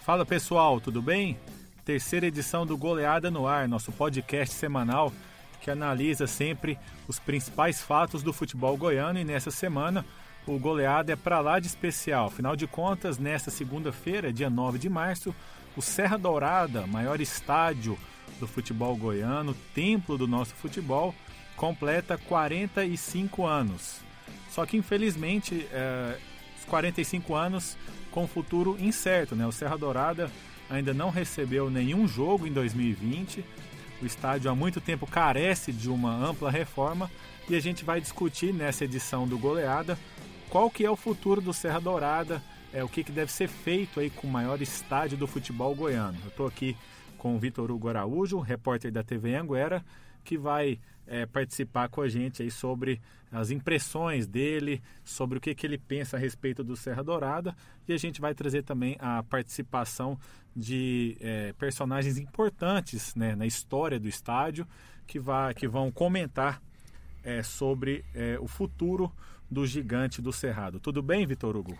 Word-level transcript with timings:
Fala 0.00 0.24
pessoal, 0.24 0.80
tudo 0.80 1.02
bem? 1.02 1.38
Terceira 1.84 2.26
edição 2.26 2.64
do 2.64 2.74
Goleada 2.74 3.30
no 3.30 3.46
Ar, 3.46 3.68
nosso 3.68 3.92
podcast 3.92 4.54
semanal 4.54 5.12
que 5.60 5.70
analisa 5.70 6.26
sempre 6.26 6.78
os 7.06 7.18
principais 7.18 7.82
fatos 7.82 8.22
do 8.22 8.32
futebol 8.32 8.78
goiano 8.78 9.18
e 9.18 9.24
nessa 9.24 9.50
semana 9.50 10.06
o 10.46 10.58
Goleada 10.58 11.12
é 11.12 11.16
para 11.16 11.40
lá 11.40 11.60
de 11.60 11.66
especial. 11.66 12.28
Afinal 12.28 12.56
de 12.56 12.66
contas, 12.66 13.18
nesta 13.18 13.50
segunda-feira, 13.50 14.32
dia 14.32 14.48
9 14.48 14.78
de 14.78 14.88
março, 14.88 15.34
o 15.76 15.82
Serra 15.82 16.16
Dourada, 16.16 16.86
maior 16.86 17.20
estádio 17.20 17.98
do 18.40 18.48
futebol 18.48 18.96
goiano, 18.96 19.54
templo 19.74 20.16
do 20.16 20.26
nosso 20.26 20.54
futebol, 20.54 21.14
completa 21.56 22.16
45 22.16 23.44
anos. 23.44 24.00
Só 24.48 24.64
que 24.64 24.78
infelizmente, 24.78 25.68
é, 25.70 26.16
os 26.58 26.64
45 26.64 27.34
anos 27.34 27.76
com 28.10 28.26
futuro 28.26 28.76
incerto, 28.78 29.34
né? 29.34 29.46
O 29.46 29.52
Serra 29.52 29.76
Dourada 29.76 30.30
ainda 30.68 30.94
não 30.94 31.10
recebeu 31.10 31.70
nenhum 31.70 32.06
jogo 32.06 32.46
em 32.46 32.52
2020. 32.52 33.44
O 34.00 34.06
estádio 34.06 34.50
há 34.50 34.54
muito 34.54 34.80
tempo 34.80 35.06
carece 35.06 35.72
de 35.72 35.90
uma 35.90 36.14
ampla 36.14 36.50
reforma 36.50 37.10
e 37.48 37.54
a 37.54 37.60
gente 37.60 37.84
vai 37.84 38.00
discutir 38.00 38.52
nessa 38.54 38.84
edição 38.84 39.26
do 39.26 39.38
Goleada 39.38 39.98
qual 40.48 40.70
que 40.70 40.84
é 40.84 40.90
o 40.90 40.96
futuro 40.96 41.40
do 41.40 41.52
Serra 41.52 41.80
Dourada, 41.80 42.42
é, 42.72 42.82
o 42.82 42.88
que, 42.88 43.04
que 43.04 43.12
deve 43.12 43.30
ser 43.32 43.48
feito 43.48 44.00
aí 44.00 44.10
com 44.10 44.26
o 44.26 44.30
maior 44.30 44.60
estádio 44.60 45.16
do 45.16 45.26
futebol 45.26 45.74
goiano. 45.74 46.18
Eu 46.22 46.28
estou 46.28 46.46
aqui 46.46 46.76
com 47.20 47.38
Vitor 47.38 47.70
Hugo 47.70 47.90
Araújo, 47.90 48.40
repórter 48.40 48.90
da 48.90 49.04
TV 49.04 49.36
Anguera, 49.36 49.84
que 50.24 50.38
vai 50.38 50.80
é, 51.06 51.26
participar 51.26 51.90
com 51.90 52.00
a 52.00 52.08
gente 52.08 52.42
aí 52.42 52.50
sobre 52.50 52.98
as 53.30 53.50
impressões 53.50 54.26
dele, 54.26 54.82
sobre 55.04 55.36
o 55.36 55.40
que, 55.40 55.54
que 55.54 55.66
ele 55.66 55.76
pensa 55.76 56.16
a 56.16 56.20
respeito 56.20 56.64
do 56.64 56.74
Serra 56.74 57.04
Dourada 57.04 57.54
e 57.86 57.92
a 57.92 57.98
gente 57.98 58.22
vai 58.22 58.34
trazer 58.34 58.62
também 58.62 58.96
a 58.98 59.22
participação 59.22 60.18
de 60.56 61.18
é, 61.20 61.52
personagens 61.52 62.16
importantes 62.16 63.14
né, 63.14 63.36
na 63.36 63.44
história 63.44 64.00
do 64.00 64.08
estádio 64.08 64.66
que, 65.06 65.20
vai, 65.20 65.52
que 65.52 65.68
vão 65.68 65.92
comentar 65.92 66.62
é, 67.22 67.42
sobre 67.42 68.02
é, 68.14 68.38
o 68.40 68.48
futuro 68.48 69.12
do 69.50 69.66
gigante 69.66 70.22
do 70.22 70.32
Cerrado. 70.32 70.80
Tudo 70.80 71.02
bem, 71.02 71.26
Vitor 71.26 71.54
Hugo? 71.54 71.78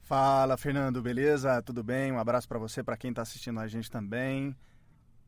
Fala, 0.00 0.56
Fernando, 0.56 1.02
beleza? 1.02 1.60
Tudo 1.60 1.84
bem? 1.84 2.10
Um 2.10 2.18
abraço 2.18 2.48
para 2.48 2.58
você, 2.58 2.82
para 2.82 2.96
quem 2.96 3.10
está 3.10 3.20
assistindo 3.20 3.60
a 3.60 3.66
gente 3.66 3.90
também 3.90 4.56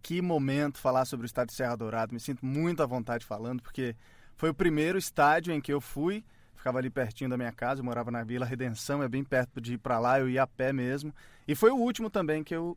que 0.02 0.20
momento 0.20 0.78
falar 0.78 1.04
sobre 1.04 1.24
o 1.24 1.28
estádio 1.28 1.54
Serra 1.54 1.76
Dourado. 1.76 2.12
Me 2.12 2.20
sinto 2.20 2.44
muito 2.44 2.82
à 2.82 2.86
vontade 2.86 3.24
falando, 3.24 3.62
porque 3.62 3.94
foi 4.36 4.50
o 4.50 4.54
primeiro 4.54 4.98
estádio 4.98 5.52
em 5.52 5.60
que 5.60 5.72
eu 5.72 5.80
fui. 5.80 6.24
Ficava 6.54 6.78
ali 6.78 6.90
pertinho 6.90 7.30
da 7.30 7.36
minha 7.36 7.52
casa, 7.52 7.80
eu 7.80 7.84
morava 7.84 8.10
na 8.10 8.22
Vila 8.22 8.44
Redenção, 8.44 9.02
é 9.02 9.08
bem 9.08 9.24
perto 9.24 9.60
de 9.60 9.74
ir 9.74 9.78
para 9.78 9.98
lá, 9.98 10.20
eu 10.20 10.28
ia 10.28 10.42
a 10.42 10.46
pé 10.46 10.72
mesmo. 10.72 11.14
E 11.48 11.54
foi 11.54 11.70
o 11.70 11.76
último 11.76 12.10
também 12.10 12.44
que 12.44 12.54
eu 12.54 12.76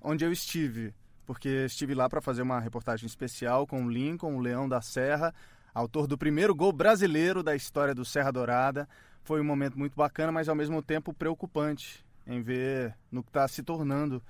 onde 0.00 0.24
eu 0.24 0.32
estive, 0.32 0.94
porque 1.26 1.66
estive 1.66 1.94
lá 1.94 2.08
para 2.08 2.22
fazer 2.22 2.40
uma 2.40 2.58
reportagem 2.58 3.06
especial 3.06 3.66
com 3.66 3.84
o 3.84 3.90
Lincoln, 3.90 4.36
o 4.36 4.40
Leão 4.40 4.66
da 4.66 4.80
Serra, 4.80 5.34
autor 5.74 6.06
do 6.06 6.16
primeiro 6.16 6.54
gol 6.54 6.72
brasileiro 6.72 7.42
da 7.42 7.54
história 7.54 7.94
do 7.94 8.04
Serra 8.04 8.30
Dourada. 8.30 8.88
Foi 9.22 9.40
um 9.40 9.44
momento 9.44 9.78
muito 9.78 9.94
bacana, 9.94 10.32
mas 10.32 10.48
ao 10.48 10.54
mesmo 10.54 10.82
tempo 10.82 11.12
preocupante 11.12 12.04
em 12.26 12.40
ver 12.40 12.96
no 13.12 13.22
que 13.22 13.28
está 13.28 13.46
se 13.46 13.62
tornando 13.62 14.22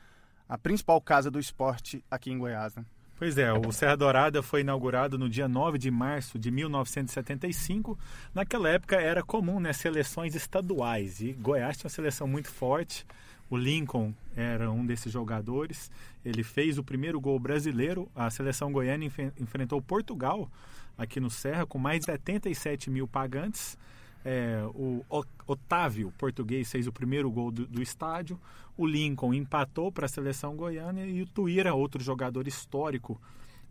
a 0.50 0.58
principal 0.58 1.00
casa 1.00 1.30
do 1.30 1.38
esporte 1.38 2.04
aqui 2.10 2.32
em 2.32 2.36
Goiás. 2.36 2.74
Né? 2.74 2.84
Pois 3.16 3.38
é, 3.38 3.52
o 3.52 3.70
Serra 3.70 3.96
Dourada 3.96 4.42
foi 4.42 4.62
inaugurado 4.62 5.16
no 5.16 5.28
dia 5.28 5.46
9 5.46 5.78
de 5.78 5.92
março 5.92 6.40
de 6.40 6.50
1975. 6.50 7.96
Naquela 8.34 8.68
época 8.68 8.96
era 8.96 9.22
comum, 9.22 9.60
né, 9.60 9.72
seleções 9.72 10.34
estaduais, 10.34 11.20
e 11.20 11.32
Goiás 11.34 11.76
tinha 11.76 11.86
uma 11.86 11.94
seleção 11.94 12.26
muito 12.26 12.50
forte. 12.50 13.06
O 13.48 13.56
Lincoln 13.56 14.12
era 14.34 14.70
um 14.72 14.84
desses 14.84 15.12
jogadores. 15.12 15.88
Ele 16.24 16.42
fez 16.42 16.78
o 16.78 16.84
primeiro 16.84 17.20
gol 17.20 17.38
brasileiro. 17.38 18.08
A 18.14 18.28
seleção 18.28 18.72
goiana 18.72 19.04
enfrentou 19.04 19.80
Portugal 19.80 20.50
aqui 20.96 21.20
no 21.20 21.30
Serra 21.30 21.66
com 21.66 21.78
mais 21.78 22.00
de 22.00 22.06
77 22.06 22.90
mil 22.90 23.06
pagantes. 23.06 23.76
É, 24.24 24.62
o 24.74 25.04
Otávio, 25.46 26.12
português, 26.18 26.70
fez 26.70 26.86
o 26.86 26.92
primeiro 26.92 27.30
gol 27.30 27.50
do, 27.50 27.66
do 27.66 27.82
estádio. 27.82 28.38
O 28.76 28.86
Lincoln 28.86 29.34
empatou 29.34 29.90
para 29.90 30.06
a 30.06 30.08
seleção 30.08 30.56
goiana 30.56 31.04
e 31.04 31.22
o 31.22 31.26
Tuíra, 31.26 31.74
outro 31.74 32.02
jogador 32.02 32.46
histórico 32.46 33.20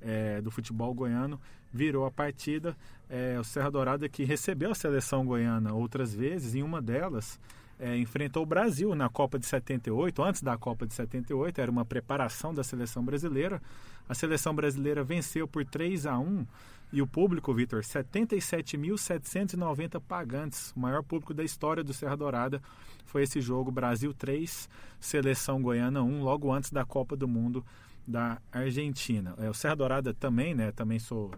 é, 0.01 0.41
do 0.41 0.49
futebol 0.51 0.93
goiano, 0.93 1.39
virou 1.71 2.05
a 2.05 2.11
partida. 2.11 2.75
É, 3.09 3.37
o 3.39 3.43
Serra 3.43 3.69
Dourada 3.69 4.09
que 4.09 4.23
recebeu 4.23 4.71
a 4.71 4.75
seleção 4.75 5.25
goiana 5.25 5.73
outras 5.73 6.13
vezes, 6.13 6.55
em 6.55 6.63
uma 6.63 6.81
delas 6.81 7.39
é, 7.79 7.97
enfrentou 7.97 8.43
o 8.43 8.45
Brasil 8.45 8.93
na 8.93 9.07
Copa 9.07 9.39
de 9.39 9.45
78, 9.45 10.21
antes 10.21 10.43
da 10.43 10.57
Copa 10.57 10.85
de 10.85 10.93
78, 10.93 11.61
era 11.61 11.71
uma 11.71 11.85
preparação 11.85 12.53
da 12.53 12.63
seleção 12.63 13.03
brasileira. 13.03 13.61
A 14.09 14.16
seleção 14.16 14.56
brasileira 14.56 15.03
venceu 15.03 15.47
por 15.47 15.64
3 15.64 16.08
a 16.08 16.18
1 16.18 16.47
e 16.92 17.00
o 17.02 17.08
público, 17.08 17.53
Vitor, 17.53 17.81
77.790 17.81 20.02
pagantes. 20.02 20.74
O 20.75 20.80
maior 20.80 21.03
público 21.03 21.31
da 21.31 21.44
história 21.44 21.84
do 21.84 21.94
Serra 21.94 22.18
Dourada 22.18 22.59
foi 23.06 23.22
esse 23.22 23.40
jogo 23.40 23.72
Brasil 23.72 24.12
3, 24.12 24.68
Seleção 25.00 25.62
Goiana 25.62 26.02
1, 26.02 26.24
logo 26.24 26.52
antes 26.52 26.72
da 26.72 26.84
Copa 26.84 27.16
do 27.16 27.28
Mundo 27.28 27.64
da 28.08 28.42
Argentina. 28.52 29.36
É, 29.38 29.47
o 29.47 29.53
Serra 29.53 29.75
Dourada 29.75 30.12
também, 30.12 30.56
né? 30.56 30.72
Também 30.72 30.97
sou, 30.97 31.30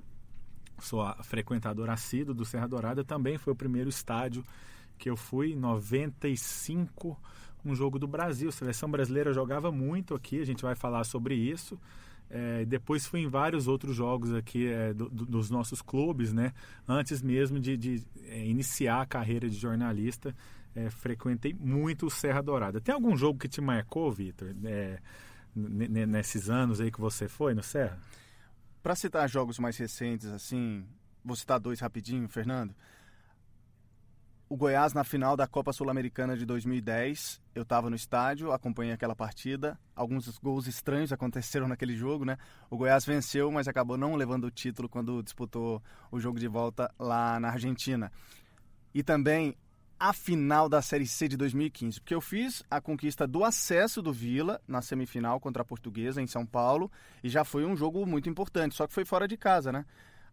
sou 0.80 1.06
frequentador 1.24 1.90
assíduo 1.90 2.34
do 2.34 2.46
Serra 2.46 2.68
Dourada, 2.68 3.03
também 3.03 3.38
foi 3.38 3.52
o 3.52 3.56
primeiro 3.56 3.90
estádio 3.90 4.46
que 4.98 5.09
eu 5.09 5.18
fui 5.18 5.52
em 5.52 5.58
95, 5.58 7.20
um 7.66 7.76
jogo 7.76 8.00
do 8.00 8.08
Brasil. 8.08 8.48
A 8.48 8.53
seleção 8.53 8.90
brasileira 8.90 9.34
jogava 9.34 9.70
muito 9.72 10.16
aqui, 10.16 10.40
a 10.40 10.46
gente 10.46 10.62
vai 10.62 10.76
falar 10.76 11.03
sobre 11.03 11.36
isso. 11.36 11.78
É, 12.34 12.64
depois 12.64 13.06
fui 13.06 13.19
em 13.19 13.28
vários 13.28 13.68
outros 13.68 13.94
jogos 13.94 14.34
aqui 14.34 14.68
é, 14.68 14.94
do, 14.94 15.09
do, 15.09 15.25
dos 15.25 15.50
nossos 15.50 15.81
clubes, 15.81 16.31
né? 16.31 16.53
Antes 16.88 17.22
mesmo 17.22 17.59
de, 17.59 17.75
de 17.75 18.03
é, 18.25 18.46
iniciar 18.46 19.02
a 19.02 19.06
carreira 19.06 19.50
de 19.50 19.58
jornalista, 19.58 20.34
é, 20.74 20.90
frequentei 20.90 21.53
muito 21.53 22.06
o 22.06 22.09
Serra 22.09 22.41
Dourada. 22.41 22.80
Tem 22.80 22.96
algum 22.96 23.18
jogo 23.18 23.38
que 23.38 23.50
te 23.50 23.59
marcou, 23.59 24.09
Vitor, 24.09 24.56
é, 24.64 25.00
nesses 25.53 26.50
anos 26.50 26.80
aí 26.80 26.90
que 26.90 27.02
você 27.02 27.28
foi 27.28 27.53
no 27.53 27.62
Serra? 27.62 28.00
Para 28.81 28.96
citar 28.96 29.30
jogos 29.30 29.59
mais 29.59 29.75
recentes, 29.78 30.28
assim, 30.28 30.86
vou 31.25 31.36
citar 31.36 31.59
dois 31.59 31.81
rapidinho, 31.81 32.30
Fernando 32.30 32.74
o 34.51 34.57
Goiás 34.57 34.94
na 34.94 35.06
final 35.06 35.38
da 35.38 35.47
Copa 35.47 35.72
Sul-Americana 35.72 36.35
de 36.35 36.45
2010. 36.45 37.39
Eu 37.56 37.63
estava 37.63 37.89
no 37.89 37.95
estádio, 37.95 38.51
acompanhei 38.51 38.91
aquela 38.91 39.16
partida. 39.16 39.79
Alguns 39.95 40.38
gols 40.39 40.67
estranhos 40.67 41.13
aconteceram 41.13 41.69
naquele 41.69 41.95
jogo, 41.95 42.25
né? 42.25 42.38
O 42.69 42.75
Goiás 42.75 43.06
venceu, 43.06 43.50
mas 43.50 43.69
acabou 43.69 43.95
não 43.95 44.13
levando 44.13 44.44
o 44.44 44.51
título 44.51 44.90
quando 44.90 45.23
disputou 45.23 45.81
o 46.11 46.19
jogo 46.19 46.38
de 46.38 46.50
volta 46.50 46.94
lá 47.00 47.40
na 47.40 47.47
Argentina. 47.47 48.11
E 48.94 49.01
também 49.01 49.56
a 49.97 50.11
final 50.11 50.67
da 50.67 50.81
Série 50.81 51.07
C 51.07 51.29
de 51.29 51.38
2015, 51.38 52.01
porque 52.01 52.13
eu 52.13 52.19
fiz 52.19 52.61
a 52.69 52.81
conquista 52.81 53.25
do 53.25 53.45
acesso 53.45 54.01
do 54.01 54.11
Vila 54.11 54.59
na 54.67 54.81
semifinal 54.81 55.40
contra 55.40 55.61
a 55.61 55.66
Portuguesa 55.66 56.22
em 56.22 56.28
São 56.28 56.45
Paulo 56.45 56.91
e 57.23 57.29
já 57.29 57.45
foi 57.45 57.63
um 57.63 57.73
jogo 57.73 58.06
muito 58.06 58.28
importante, 58.28 58.75
só 58.75 58.85
que 58.85 58.94
foi 58.94 59.06
fora 59.06 59.29
de 59.29 59.38
casa, 59.38 59.72
né? 59.72 59.85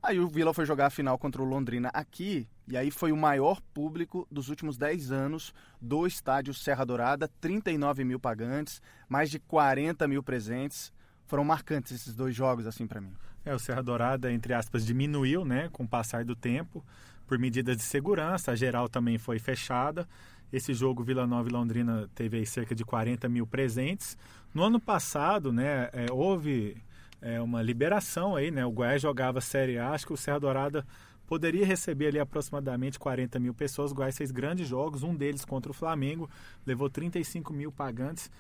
Aí 0.03 0.19
o 0.21 0.29
Vila 0.29 0.55
foi 0.55 0.65
jogar 0.65 0.87
a 0.87 0.91
final 0.91 1.19
contra 1.19 1.43
o 1.43 1.45
Londrina 1.45 1.91
aqui, 1.93 2.49
e 2.69 2.77
aí 2.77 2.91
foi 2.91 3.11
o 3.11 3.17
maior 3.17 3.61
público 3.75 4.27
dos 4.31 4.49
últimos 4.49 4.79
10 4.79 5.11
anos 5.11 5.53
do 5.81 6.07
estádio 6.07 6.55
Serra 6.55 6.85
Dourada, 6.85 7.29
39 7.41 8.05
mil 8.05 8.21
pagantes, 8.21 8.81
mais 9.09 9.29
de 9.31 9.39
40 9.41 10.07
mil 10.07 10.23
presentes. 10.23 10.93
Foram 11.27 11.45
marcantes 11.45 11.93
esses 11.93 12.15
dois 12.15 12.35
jogos, 12.35 12.67
assim, 12.67 12.87
para 12.87 13.01
mim. 13.01 13.13
É, 13.45 13.55
o 13.55 13.59
Serra 13.59 13.83
Dourada, 13.83 14.33
entre 14.33 14.55
aspas, 14.55 14.87
diminuiu, 14.87 15.45
né, 15.45 15.69
com 15.73 15.83
o 15.83 15.89
passar 15.89 16.25
do 16.25 16.37
tempo, 16.37 16.85
por 17.27 17.39
medidas 17.39 17.77
de 17.77 17.83
segurança, 17.83 18.53
a 18.53 18.57
geral 18.57 18.89
também 18.89 19.19
foi 19.19 19.39
fechada. 19.39 20.09
Esse 20.51 20.73
jogo 20.73 21.05
Vila 21.05 21.27
Nova 21.27 21.49
e 21.49 21.53
Londrina 21.53 22.09
teve 22.15 22.45
cerca 22.47 22.75
de 22.75 22.85
40 22.85 23.29
mil 23.29 23.47
presentes. 23.47 24.17
No 24.55 24.63
ano 24.63 24.81
passado, 24.81 25.53
né, 25.53 25.91
é, 25.93 26.07
houve 26.11 26.83
é, 27.21 27.41
uma 27.41 27.63
liberação 27.63 28.37
aí, 28.37 28.51
né? 28.51 28.65
O 28.65 28.71
Goiás 28.71 29.03
jogava 29.03 29.41
Série 29.41 29.79
A, 29.79 29.91
acho 29.91 30.07
que 30.07 30.13
o 30.13 30.17
Serra 30.17 30.39
Dourada 30.39 30.87
poderia 31.27 31.67
receber 31.67 32.09
ali 32.09 32.19
aproximadamente 32.19 32.99
40 32.99 33.39
mil 33.39 33.53
pessoas. 33.53 33.91
O 33.91 33.95
Goiás 33.95 34.17
fez 34.17 34.31
grandes 34.31 34.67
jogos, 34.67 35.03
um 35.03 35.15
deles 35.15 35.45
contra 35.45 35.71
o 35.71 35.75
Flamengo, 35.75 36.29
levou 36.67 36.89
35 36.89 37.53
mil 37.53 37.71
pagantes. 37.71 38.31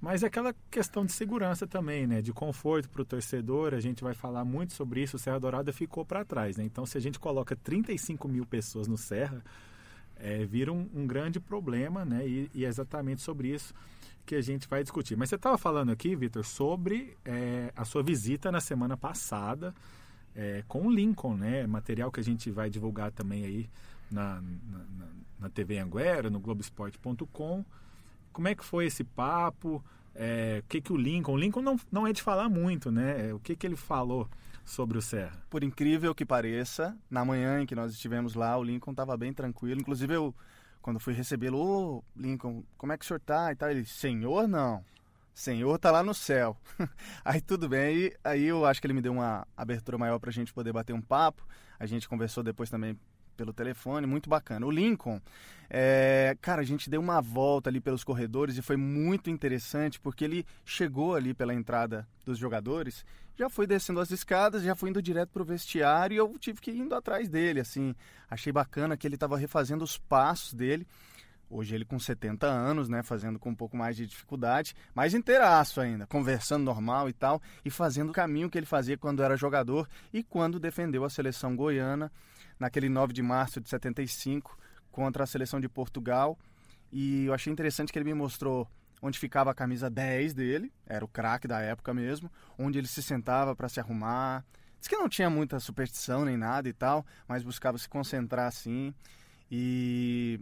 Mas 0.00 0.22
é 0.22 0.26
aquela 0.28 0.54
questão 0.70 1.04
de 1.04 1.12
segurança 1.12 1.66
também, 1.66 2.06
né? 2.06 2.22
De 2.22 2.32
conforto 2.32 2.88
para 2.88 3.02
o 3.02 3.04
torcedor, 3.04 3.74
a 3.74 3.80
gente 3.80 4.02
vai 4.02 4.14
falar 4.14 4.44
muito 4.44 4.72
sobre 4.72 5.02
isso. 5.02 5.16
O 5.16 5.18
Serra 5.18 5.40
Dourada 5.40 5.72
ficou 5.72 6.04
para 6.04 6.24
trás, 6.24 6.56
né? 6.56 6.64
Então, 6.64 6.86
se 6.86 6.96
a 6.96 7.00
gente 7.00 7.18
coloca 7.18 7.56
35 7.56 8.28
mil 8.28 8.46
pessoas 8.46 8.86
no 8.86 8.96
Serra, 8.96 9.42
é, 10.16 10.44
vira 10.44 10.72
um, 10.72 10.88
um 10.94 11.04
grande 11.04 11.40
problema, 11.40 12.04
né? 12.04 12.26
E, 12.26 12.48
e 12.54 12.64
é 12.64 12.68
exatamente 12.68 13.22
sobre 13.22 13.48
isso 13.48 13.74
que 14.28 14.34
a 14.34 14.42
gente 14.42 14.68
vai 14.68 14.82
discutir. 14.82 15.16
Mas 15.16 15.30
você 15.30 15.36
estava 15.36 15.56
falando 15.56 15.90
aqui, 15.90 16.14
Vitor, 16.14 16.44
sobre 16.44 17.16
é, 17.24 17.72
a 17.74 17.82
sua 17.86 18.02
visita 18.02 18.52
na 18.52 18.60
semana 18.60 18.94
passada 18.94 19.74
é, 20.36 20.62
com 20.68 20.86
o 20.86 20.90
Lincoln, 20.90 21.34
né? 21.34 21.66
Material 21.66 22.12
que 22.12 22.20
a 22.20 22.22
gente 22.22 22.50
vai 22.50 22.68
divulgar 22.68 23.10
também 23.10 23.44
aí 23.46 23.70
na, 24.10 24.42
na, 24.42 25.08
na 25.40 25.48
TV 25.48 25.78
Anguera, 25.78 26.28
no 26.28 26.38
Globoesporte.com. 26.40 27.64
Como 28.30 28.48
é 28.48 28.54
que 28.54 28.62
foi 28.62 28.84
esse 28.84 29.02
papo? 29.02 29.82
É, 30.14 30.62
o 30.62 30.68
que, 30.68 30.82
que 30.82 30.92
o 30.92 30.96
Lincoln. 30.98 31.32
O 31.32 31.38
Lincoln 31.38 31.62
não, 31.62 31.80
não 31.90 32.06
é 32.06 32.12
de 32.12 32.20
falar 32.20 32.50
muito, 32.50 32.90
né? 32.92 33.32
O 33.32 33.40
que, 33.40 33.56
que 33.56 33.66
ele 33.66 33.76
falou 33.76 34.28
sobre 34.62 34.98
o 34.98 35.02
Serra? 35.02 35.42
Por 35.48 35.64
incrível 35.64 36.14
que 36.14 36.26
pareça, 36.26 36.94
na 37.10 37.24
manhã 37.24 37.62
em 37.62 37.66
que 37.66 37.74
nós 37.74 37.92
estivemos 37.92 38.34
lá, 38.34 38.58
o 38.58 38.62
Lincoln 38.62 38.90
estava 38.90 39.16
bem 39.16 39.32
tranquilo. 39.32 39.80
Inclusive, 39.80 40.12
eu, 40.12 40.34
quando 40.88 40.98
fui 40.98 41.12
recebê-lo, 41.12 41.58
ô 41.58 42.04
Lincoln, 42.16 42.64
como 42.78 42.94
é 42.94 42.96
que 42.96 43.04
o 43.04 43.06
senhor 43.06 43.20
tá? 43.20 43.52
E 43.52 43.54
tal, 43.54 43.68
ele, 43.70 43.84
senhor, 43.84 44.48
não. 44.48 44.82
Senhor 45.34 45.78
tá 45.78 45.90
lá 45.90 46.02
no 46.02 46.14
céu. 46.14 46.56
aí 47.22 47.42
tudo 47.42 47.68
bem, 47.68 47.80
aí, 47.80 48.12
aí 48.24 48.44
eu 48.44 48.64
acho 48.64 48.80
que 48.80 48.86
ele 48.86 48.94
me 48.94 49.02
deu 49.02 49.12
uma 49.12 49.46
abertura 49.54 49.98
maior 49.98 50.18
para 50.18 50.30
a 50.30 50.32
gente 50.32 50.50
poder 50.50 50.72
bater 50.72 50.94
um 50.94 51.02
papo. 51.02 51.46
A 51.78 51.84
gente 51.84 52.08
conversou 52.08 52.42
depois 52.42 52.70
também 52.70 52.98
pelo 53.36 53.52
telefone, 53.52 54.06
muito 54.06 54.30
bacana. 54.30 54.64
O 54.64 54.70
Lincoln, 54.70 55.20
é, 55.68 56.34
cara, 56.40 56.62
a 56.62 56.64
gente 56.64 56.88
deu 56.88 57.02
uma 57.02 57.20
volta 57.20 57.68
ali 57.68 57.82
pelos 57.82 58.02
corredores 58.02 58.56
e 58.56 58.62
foi 58.62 58.78
muito 58.78 59.28
interessante 59.28 60.00
porque 60.00 60.24
ele 60.24 60.46
chegou 60.64 61.14
ali 61.14 61.34
pela 61.34 61.52
entrada 61.52 62.08
dos 62.24 62.38
jogadores, 62.38 63.04
já 63.38 63.48
foi 63.48 63.68
descendo 63.68 64.00
as 64.00 64.10
escadas, 64.10 64.64
já 64.64 64.74
foi 64.74 64.90
indo 64.90 65.00
direto 65.00 65.30
pro 65.30 65.44
vestiário 65.44 66.12
e 66.12 66.18
eu 66.18 66.36
tive 66.40 66.60
que 66.60 66.72
ir 66.72 66.78
indo 66.78 66.92
atrás 66.94 67.28
dele, 67.28 67.60
assim. 67.60 67.94
Achei 68.28 68.52
bacana 68.52 68.96
que 68.96 69.06
ele 69.06 69.14
estava 69.14 69.38
refazendo 69.38 69.84
os 69.84 69.96
passos 69.96 70.52
dele. 70.52 70.84
Hoje 71.48 71.72
ele 71.72 71.84
com 71.84 71.98
70 72.00 72.46
anos, 72.46 72.88
né, 72.88 73.02
fazendo 73.02 73.38
com 73.38 73.50
um 73.50 73.54
pouco 73.54 73.76
mais 73.76 73.96
de 73.96 74.06
dificuldade, 74.06 74.74
mas 74.92 75.14
inteiraço 75.14 75.80
ainda, 75.80 76.04
conversando 76.06 76.64
normal 76.64 77.08
e 77.08 77.12
tal, 77.12 77.40
e 77.64 77.70
fazendo 77.70 78.10
o 78.10 78.12
caminho 78.12 78.50
que 78.50 78.58
ele 78.58 78.66
fazia 78.66 78.98
quando 78.98 79.22
era 79.22 79.36
jogador 79.36 79.88
e 80.12 80.22
quando 80.22 80.58
defendeu 80.58 81.04
a 81.04 81.10
seleção 81.10 81.54
goiana 81.54 82.10
naquele 82.58 82.88
9 82.88 83.12
de 83.12 83.22
março 83.22 83.60
de 83.60 83.68
75 83.68 84.58
contra 84.90 85.22
a 85.22 85.26
seleção 85.26 85.60
de 85.60 85.68
Portugal. 85.68 86.36
E 86.92 87.26
eu 87.26 87.32
achei 87.32 87.52
interessante 87.52 87.92
que 87.92 87.98
ele 87.98 88.04
me 88.04 88.14
mostrou 88.14 88.68
onde 89.00 89.18
ficava 89.18 89.50
a 89.50 89.54
camisa 89.54 89.88
10 89.88 90.34
dele, 90.34 90.72
era 90.86 91.04
o 91.04 91.08
craque 91.08 91.46
da 91.46 91.60
época 91.60 91.94
mesmo, 91.94 92.30
onde 92.58 92.78
ele 92.78 92.86
se 92.86 93.02
sentava 93.02 93.54
para 93.54 93.68
se 93.68 93.80
arrumar. 93.80 94.44
Diz 94.78 94.88
que 94.88 94.96
não 94.96 95.08
tinha 95.08 95.28
muita 95.28 95.58
superstição 95.58 96.24
nem 96.24 96.36
nada 96.36 96.68
e 96.68 96.72
tal, 96.72 97.04
mas 97.26 97.42
buscava 97.42 97.78
se 97.78 97.88
concentrar 97.88 98.46
assim 98.46 98.94
e 99.50 100.40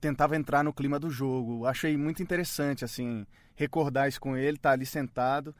tentava 0.00 0.36
entrar 0.36 0.62
no 0.62 0.72
clima 0.72 0.98
do 0.98 1.10
jogo. 1.10 1.66
Achei 1.66 1.96
muito 1.96 2.22
interessante 2.22 2.84
assim 2.84 3.26
recordar 3.54 4.08
isso 4.08 4.20
com 4.20 4.36
ele, 4.36 4.56
estar 4.56 4.70
tá 4.70 4.74
ali 4.74 4.86
sentado 4.86 5.54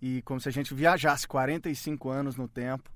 e 0.00 0.22
como 0.22 0.40
se 0.40 0.48
a 0.48 0.52
gente 0.52 0.74
viajasse 0.74 1.26
45 1.26 2.10
anos 2.10 2.36
no 2.36 2.46
tempo 2.46 2.90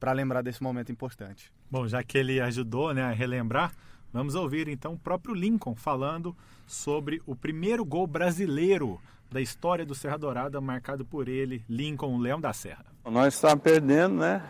para 0.00 0.12
lembrar 0.12 0.42
desse 0.42 0.62
momento 0.62 0.90
importante. 0.90 1.52
Bom, 1.70 1.86
já 1.88 2.02
que 2.02 2.18
ele 2.18 2.40
ajudou 2.40 2.92
né, 2.92 3.02
a 3.02 3.10
relembrar, 3.10 3.72
vamos 4.14 4.36
ouvir 4.36 4.68
então 4.68 4.92
o 4.92 4.98
próprio 4.98 5.34
Lincoln 5.34 5.74
falando 5.74 6.34
sobre 6.66 7.20
o 7.26 7.34
primeiro 7.34 7.84
gol 7.84 8.06
brasileiro 8.06 9.00
da 9.30 9.40
história 9.40 9.84
do 9.84 9.94
Serra 9.94 10.16
Dourada, 10.16 10.60
marcado 10.60 11.04
por 11.04 11.28
ele, 11.28 11.64
Lincoln 11.68 12.16
Leão 12.18 12.40
da 12.40 12.52
Serra. 12.52 12.84
Nós 13.04 13.34
estávamos 13.34 13.64
perdendo, 13.64 14.14
né? 14.14 14.40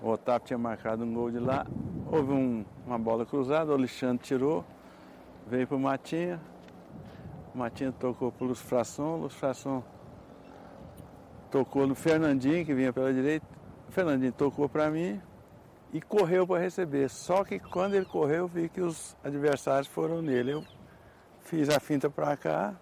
O 0.00 0.10
Otávio 0.10 0.46
tinha 0.46 0.58
marcado 0.58 1.02
um 1.02 1.12
gol 1.12 1.32
de 1.32 1.40
lá, 1.40 1.66
houve 2.06 2.32
um, 2.32 2.64
uma 2.86 2.96
bola 2.96 3.26
cruzada, 3.26 3.72
o 3.72 3.74
Alexandre 3.74 4.24
tirou, 4.24 4.64
veio 5.48 5.66
para 5.66 5.76
o 5.76 5.80
Matinha, 5.80 6.40
o 7.52 7.58
Matinha 7.58 7.90
tocou 7.90 8.30
para 8.30 8.44
o 8.44 8.48
Luz 8.48 8.60
Fração, 8.60 9.16
o 9.16 9.22
Luz 9.22 9.34
Fração 9.34 9.82
tocou 11.50 11.88
no 11.88 11.96
Fernandinho, 11.96 12.64
que 12.64 12.72
vinha 12.72 12.92
pela 12.92 13.12
direita, 13.12 13.46
o 13.88 13.90
Fernandinho 13.90 14.32
tocou 14.32 14.68
para 14.68 14.88
mim 14.88 15.20
e 15.92 16.00
correu 16.00 16.46
para 16.46 16.60
receber. 16.60 17.08
Só 17.08 17.44
que 17.44 17.58
quando 17.58 17.94
ele 17.94 18.04
correu, 18.04 18.38
eu 18.38 18.48
vi 18.48 18.68
que 18.68 18.80
os 18.80 19.16
adversários 19.24 19.86
foram 19.86 20.20
nele. 20.20 20.52
Eu 20.52 20.64
fiz 21.40 21.68
a 21.68 21.80
finta 21.80 22.10
para 22.10 22.36
cá 22.36 22.74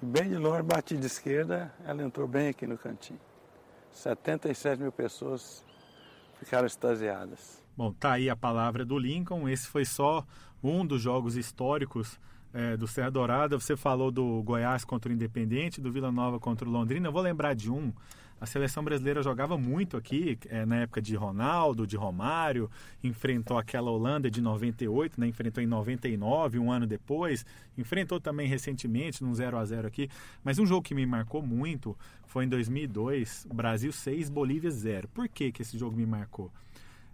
e 0.00 0.06
bem 0.06 0.28
de 0.28 0.36
longe 0.36 0.62
bati 0.62 0.96
de 0.96 1.06
esquerda, 1.06 1.74
ela 1.84 2.02
entrou 2.04 2.28
bem 2.28 2.48
aqui 2.48 2.68
no 2.68 2.78
cantinho. 2.78 3.20
77 3.90 4.80
mil 4.80 4.92
pessoas 4.92 5.64
ficaram 6.38 6.66
extasiadas. 6.66 7.60
Bom, 7.76 7.92
tá 7.92 8.12
aí 8.12 8.30
a 8.30 8.36
palavra 8.36 8.84
do 8.84 8.96
Lincoln. 8.96 9.48
Esse 9.48 9.66
foi 9.66 9.84
só 9.84 10.24
um 10.62 10.86
dos 10.86 11.02
jogos 11.02 11.36
históricos 11.36 12.18
é, 12.52 12.76
do 12.76 12.86
Serra 12.86 13.10
Dourada. 13.10 13.58
Você 13.58 13.76
falou 13.76 14.10
do 14.10 14.42
Goiás 14.42 14.84
contra 14.84 15.10
o 15.10 15.14
Independente, 15.14 15.80
do 15.80 15.90
Vila 15.92 16.12
Nova 16.12 16.38
contra 16.38 16.68
o 16.68 16.70
Londrina. 16.70 17.08
Eu 17.08 17.12
vou 17.12 17.22
lembrar 17.22 17.54
de 17.54 17.70
um 17.70 17.92
a 18.40 18.46
seleção 18.46 18.84
brasileira 18.84 19.20
jogava 19.20 19.58
muito 19.58 19.96
aqui, 19.96 20.38
é, 20.48 20.64
na 20.64 20.76
época 20.76 21.02
de 21.02 21.16
Ronaldo, 21.16 21.86
de 21.86 21.96
Romário, 21.96 22.70
enfrentou 23.02 23.58
aquela 23.58 23.90
Holanda 23.90 24.30
de 24.30 24.40
98, 24.40 25.20
né? 25.20 25.26
enfrentou 25.26 25.62
em 25.62 25.66
99, 25.66 26.58
um 26.58 26.70
ano 26.70 26.86
depois, 26.86 27.44
enfrentou 27.76 28.20
também 28.20 28.46
recentemente, 28.46 29.24
num 29.24 29.34
0 29.34 29.58
a 29.58 29.64
0 29.64 29.88
aqui. 29.88 30.08
Mas 30.44 30.58
um 30.58 30.66
jogo 30.66 30.82
que 30.82 30.94
me 30.94 31.04
marcou 31.04 31.42
muito 31.42 31.96
foi 32.26 32.44
em 32.44 32.48
2002, 32.48 33.48
Brasil 33.52 33.90
6, 33.90 34.30
Bolívia 34.30 34.70
0. 34.70 35.08
Por 35.08 35.28
que, 35.28 35.50
que 35.50 35.62
esse 35.62 35.76
jogo 35.76 35.96
me 35.96 36.06
marcou? 36.06 36.52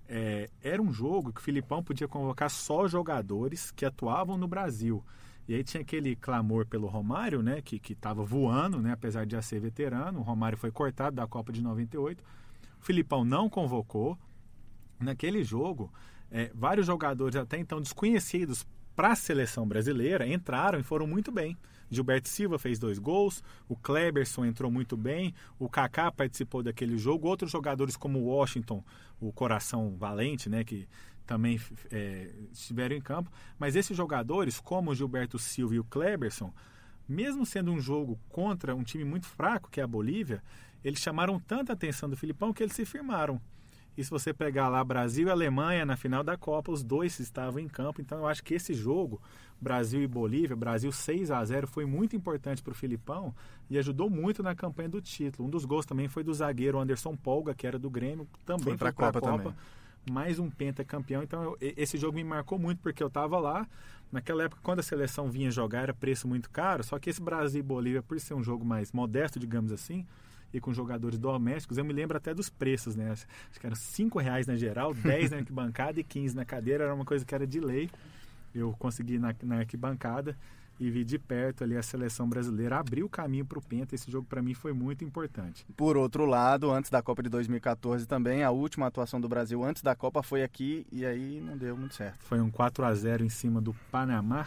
É, 0.07 0.51
era 0.63 0.83
um 0.83 0.93
jogo 0.93 1.33
que 1.33 1.41
o 1.41 1.43
Filipão 1.43 1.83
podia 1.83 2.07
convocar 2.07 2.51
só 2.51 2.87
jogadores 2.87 3.71
que 3.71 3.87
atuavam 3.87 4.37
no 4.37 4.47
Brasil. 4.47 5.03
E 5.47 5.55
aí 5.55 5.63
tinha 5.63 5.83
aquele 5.83 6.17
clamor 6.17 6.67
pelo 6.67 6.87
Romário, 6.87 7.43
né, 7.43 7.61
que 7.61 7.81
estava 7.93 8.25
voando, 8.25 8.81
né, 8.81 8.93
apesar 8.93 9.27
de 9.27 9.33
já 9.33 9.43
ser 9.43 9.61
veterano. 9.61 10.21
O 10.21 10.23
Romário 10.23 10.57
foi 10.57 10.71
cortado 10.71 11.17
da 11.17 11.27
Copa 11.27 11.53
de 11.53 11.63
98. 11.63 12.23
O 12.81 12.85
Filipão 12.85 13.25
não 13.25 13.49
convocou. 13.49 14.19
Naquele 14.99 15.45
jogo, 15.45 15.93
é, 16.31 16.51
vários 16.55 16.87
jogadores 16.87 17.37
até 17.37 17.59
então 17.59 17.81
desconhecidos 17.81 18.67
para 18.95 19.13
a 19.13 19.17
seleção 19.17 19.67
brasileira 19.67 20.27
entraram 20.27 20.79
e 20.79 20.83
foram 20.83 21.07
muito 21.07 21.31
bem. 21.31 21.57
Gilberto 21.91 22.29
Silva 22.29 22.59
fez 22.59 22.79
dois 22.79 22.99
gols, 22.99 23.43
o 23.69 23.77
Kleberson 23.77 24.45
entrou 24.45 24.71
muito 24.71 24.97
bem, 24.97 25.35
o 25.59 25.69
Kaká 25.69 26.11
participou 26.11 26.63
daquele 26.63 26.97
jogo, 26.97 27.29
outros 27.29 27.51
jogadores 27.51 27.97
como 27.97 28.19
o 28.19 28.27
Washington, 28.27 28.83
o 29.21 29.33
coração 29.33 29.95
valente, 29.97 30.49
né, 30.49 30.65
que 30.65 30.89
também 31.27 31.61
é, 31.91 32.31
estiveram 32.53 32.97
em 32.97 33.01
campo. 33.01 33.31
Mas 33.59 33.77
esses 33.77 33.97
jogadores, 33.97 34.61
como 34.61 34.91
o 34.91 34.95
Gilberto 34.95 35.39
Silva 35.39 35.75
e 35.75 35.81
o 35.81 35.85
Kleberson, 35.85 36.53
mesmo 37.09 37.45
sendo 37.45 37.73
um 37.73 37.81
jogo 37.81 38.19
contra 38.29 38.75
um 38.75 38.83
time 38.83 39.05
muito 39.05 39.27
fraco, 39.27 39.71
que 39.71 39.81
é 39.81 39.85
a 39.85 39.87
Bolívia, 39.87 40.43
eles 40.83 41.01
chamaram 41.01 41.39
tanta 41.39 41.73
atenção 41.73 42.09
do 42.09 42.17
Filipão 42.17 42.53
que 42.53 42.63
eles 42.63 42.75
se 42.75 42.85
firmaram. 42.85 43.41
E 43.97 44.03
se 44.03 44.11
você 44.11 44.35
pegar 44.35 44.69
lá 44.69 44.83
Brasil 44.83 45.29
e 45.29 45.31
Alemanha 45.31 45.87
na 45.87 45.97
final 45.97 46.25
da 46.25 46.37
Copa, 46.37 46.73
os 46.73 46.83
dois 46.83 47.19
estavam 47.21 47.61
em 47.61 47.69
campo. 47.69 48.01
Então 48.01 48.19
eu 48.19 48.27
acho 48.27 48.43
que 48.43 48.55
esse 48.55 48.75
jogo, 48.75 49.23
Brasil 49.61 50.03
e 50.03 50.07
Bolívia, 50.07 50.57
Brasil 50.57 50.91
6 50.91 51.31
a 51.31 51.45
0 51.45 51.69
foi 51.69 51.87
muito 51.87 52.17
importante 52.17 52.61
para 52.61 52.73
o 52.73 52.75
Filipão 52.75 53.33
e 53.71 53.79
ajudou 53.79 54.11
muito 54.11 54.43
na 54.43 54.53
campanha 54.53 54.89
do 54.89 55.01
título. 55.01 55.47
Um 55.47 55.51
dos 55.51 55.65
gols 55.65 55.87
também 55.87 56.09
foi 56.09 56.25
do 56.25 56.35
zagueiro 56.35 56.79
Anderson 56.79 57.17
Polga, 57.17 57.55
que 57.55 57.69
era 57.69 57.79
do 57.79 57.89
Grêmio, 57.89 58.27
também 58.45 58.65
foi 58.65 58.77
para 58.77 58.89
a 58.89 58.93
Copa. 58.93 59.21
Copa 59.21 59.39
também 59.39 59.55
mais 60.11 60.39
um 60.39 60.51
pentacampeão. 60.51 61.23
Então 61.23 61.43
eu, 61.43 61.59
esse 61.61 61.97
jogo 61.97 62.17
me 62.17 62.25
marcou 62.25 62.59
muito 62.59 62.81
porque 62.81 63.03
eu 63.03 63.09
estava 63.09 63.39
lá. 63.39 63.67
Naquela 64.13 64.45
época, 64.45 64.61
quando 64.63 64.79
a 64.79 64.83
seleção 64.83 65.31
vinha 65.31 65.51
jogar, 65.51 65.83
era 65.83 65.95
preço 65.95 66.29
muito 66.29 66.49
caro. 66.51 66.85
Só 66.85 66.99
que 66.99 67.11
esse 67.11 67.21
Brasil 67.21 67.61
e 67.61 67.63
Bolívia, 67.63 68.03
por 68.03 68.19
ser 68.21 68.35
um 68.35 68.43
jogo 68.43 68.65
mais 68.65 68.93
modesto, 68.93 69.41
digamos 69.41 69.73
assim, 69.73 70.07
e 70.53 70.61
com 70.61 70.73
jogadores 70.73 71.19
domésticos, 71.19 71.79
eu 71.79 71.85
me 71.85 71.93
lembro 71.93 72.17
até 72.17 72.33
dos 72.33 72.49
preços, 72.49 72.95
né? 72.95 73.11
Acho 73.11 73.27
que 73.59 73.67
eram 73.67 73.75
5 73.75 74.19
reais 74.21 74.47
na 74.47 74.55
geral, 74.55 74.95
10 74.95 75.33
na 75.33 75.39
arquibancada 75.39 75.99
e 75.99 76.05
15 76.05 76.37
na 76.37 76.45
cadeira. 76.45 76.85
Era 76.85 76.95
uma 76.95 77.05
coisa 77.05 77.25
que 77.25 77.35
era 77.35 77.47
de 77.47 77.59
lei. 77.59 77.91
Eu 78.55 78.73
consegui 78.79 79.19
na, 79.19 79.35
na 79.43 79.59
arquibancada 79.59 80.37
e 80.79 80.91
vi 80.91 81.05
de 81.05 81.19
perto 81.19 81.63
ali 81.63 81.77
a 81.77 81.83
seleção 81.83 82.29
brasileira 82.29 82.79
abrir 82.79 83.03
o 83.03 83.09
caminho 83.09 83.45
para 83.45 83.59
o 83.59 83.63
Penta. 83.63 83.95
Esse 83.95 84.11
jogo 84.11 84.27
para 84.29 84.43
mim 84.43 84.55
foi 84.55 84.73
muito 84.73 85.05
importante. 85.05 85.65
Por 85.77 85.97
outro 85.97 86.25
lado, 86.25 86.71
antes 86.71 86.91
da 86.91 87.03
Copa 87.03 87.23
de 87.23 87.29
2014 87.29 88.07
também, 88.07 88.43
a 88.43 88.51
última 88.51 88.87
atuação 88.87 89.21
do 89.21 89.29
Brasil 89.29 89.63
antes 89.63 89.83
da 89.83 89.95
Copa 89.95 90.23
foi 90.23 90.43
aqui 90.43 90.87
e 90.91 91.05
aí 91.07 91.41
não 91.41 91.57
deu 91.57 91.77
muito 91.77 91.95
certo. 91.95 92.19
Foi 92.21 92.41
um 92.41 92.51
4 92.51 92.85
a 92.85 92.95
0 92.95 93.25
em 93.25 93.29
cima 93.29 93.61
do 93.61 93.75
Panamá, 93.91 94.47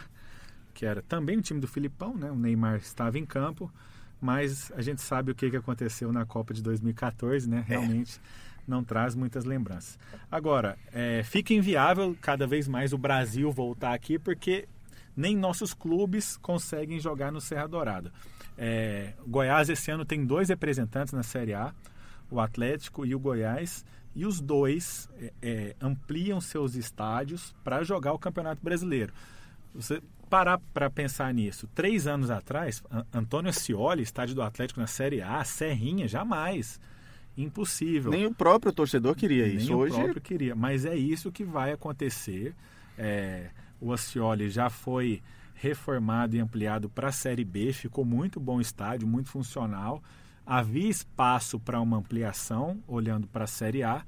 que 0.74 0.84
era 0.84 1.02
também 1.02 1.38
o 1.38 1.42
time 1.42 1.60
do 1.60 1.66
Filipão, 1.66 2.16
né? 2.16 2.30
O 2.30 2.36
Neymar 2.36 2.76
estava 2.76 3.18
em 3.18 3.24
campo, 3.24 3.72
mas 4.20 4.70
a 4.76 4.82
gente 4.82 5.00
sabe 5.00 5.32
o 5.32 5.34
que, 5.34 5.50
que 5.50 5.56
aconteceu 5.56 6.12
na 6.12 6.26
Copa 6.26 6.52
de 6.52 6.62
2014, 6.62 7.48
né? 7.48 7.64
É. 7.66 7.70
Realmente. 7.70 8.20
É 8.44 8.48
não 8.68 8.84
traz 8.84 9.14
muitas 9.14 9.44
lembranças. 9.44 9.98
Agora, 10.30 10.76
é, 10.92 11.22
fica 11.24 11.54
inviável 11.54 12.14
cada 12.20 12.46
vez 12.46 12.68
mais 12.68 12.92
o 12.92 12.98
Brasil 12.98 13.50
voltar 13.50 13.94
aqui, 13.94 14.18
porque 14.18 14.68
nem 15.18 15.36
nossos 15.36 15.74
clubes 15.74 16.36
conseguem 16.36 17.00
jogar 17.00 17.32
no 17.32 17.40
Serra 17.40 17.66
Dourada. 17.66 18.12
É, 18.56 19.14
Goiás 19.26 19.68
esse 19.68 19.90
ano 19.90 20.04
tem 20.04 20.24
dois 20.24 20.48
representantes 20.48 21.12
na 21.12 21.24
Série 21.24 21.54
A, 21.54 21.74
o 22.30 22.40
Atlético 22.40 23.04
e 23.04 23.16
o 23.16 23.18
Goiás, 23.18 23.84
e 24.14 24.24
os 24.24 24.40
dois 24.40 25.10
é, 25.20 25.32
é 25.42 25.76
ampliam 25.80 26.40
seus 26.40 26.76
estádios 26.76 27.52
para 27.64 27.82
jogar 27.82 28.12
o 28.12 28.18
Campeonato 28.18 28.62
Brasileiro. 28.62 29.12
Você 29.74 30.00
parar 30.30 30.60
para 30.72 30.88
pensar 30.88 31.34
nisso, 31.34 31.66
três 31.74 32.06
anos 32.06 32.30
atrás, 32.30 32.80
Antônio 33.12 33.50
Ascioli, 33.50 34.02
estádio 34.04 34.36
do 34.36 34.42
Atlético 34.42 34.78
na 34.78 34.86
Série 34.86 35.20
A, 35.20 35.42
Serrinha, 35.42 36.06
jamais. 36.06 36.78
Impossível. 37.36 38.12
Nem 38.12 38.26
o 38.26 38.34
próprio 38.34 38.72
torcedor 38.72 39.16
queria 39.16 39.48
isso. 39.48 39.66
Nem 39.66 39.74
Hoje... 39.74 39.94
o 39.94 39.98
próprio 39.98 40.20
queria. 40.20 40.54
Mas 40.54 40.84
é 40.84 40.96
isso 40.96 41.32
que 41.32 41.44
vai 41.44 41.72
acontecer. 41.72 42.54
É, 42.96 43.50
o 43.80 43.92
Ascioli 43.92 44.50
já 44.50 44.68
foi 44.70 45.22
reformado 45.54 46.36
e 46.36 46.40
ampliado 46.40 46.88
para 46.88 47.08
a 47.08 47.12
Série 47.12 47.44
B, 47.44 47.72
ficou 47.72 48.04
muito 48.04 48.38
bom 48.38 48.60
estádio, 48.60 49.08
muito 49.08 49.28
funcional. 49.28 50.02
Havia 50.46 50.88
espaço 50.88 51.58
para 51.58 51.80
uma 51.80 51.98
ampliação, 51.98 52.82
olhando 52.86 53.26
para 53.26 53.44
a 53.44 53.48
Série 53.48 53.82
A, 53.82 54.04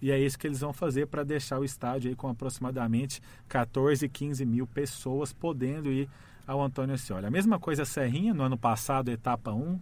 e 0.00 0.10
é 0.10 0.18
isso 0.18 0.38
que 0.38 0.46
eles 0.46 0.60
vão 0.60 0.72
fazer 0.72 1.06
para 1.06 1.24
deixar 1.24 1.58
o 1.58 1.64
estádio 1.64 2.10
aí 2.10 2.16
com 2.16 2.28
aproximadamente 2.28 3.20
14, 3.48 4.08
15 4.08 4.46
mil 4.46 4.66
pessoas 4.66 5.32
podendo 5.32 5.90
ir 5.90 6.08
ao 6.46 6.62
Antônio 6.62 6.94
Ascioli. 6.94 7.26
A 7.26 7.30
mesma 7.30 7.58
coisa 7.58 7.82
a 7.82 7.86
Serrinha, 7.86 8.32
no 8.32 8.42
ano 8.42 8.56
passado, 8.56 9.10
etapa 9.10 9.52
1, 9.52 9.78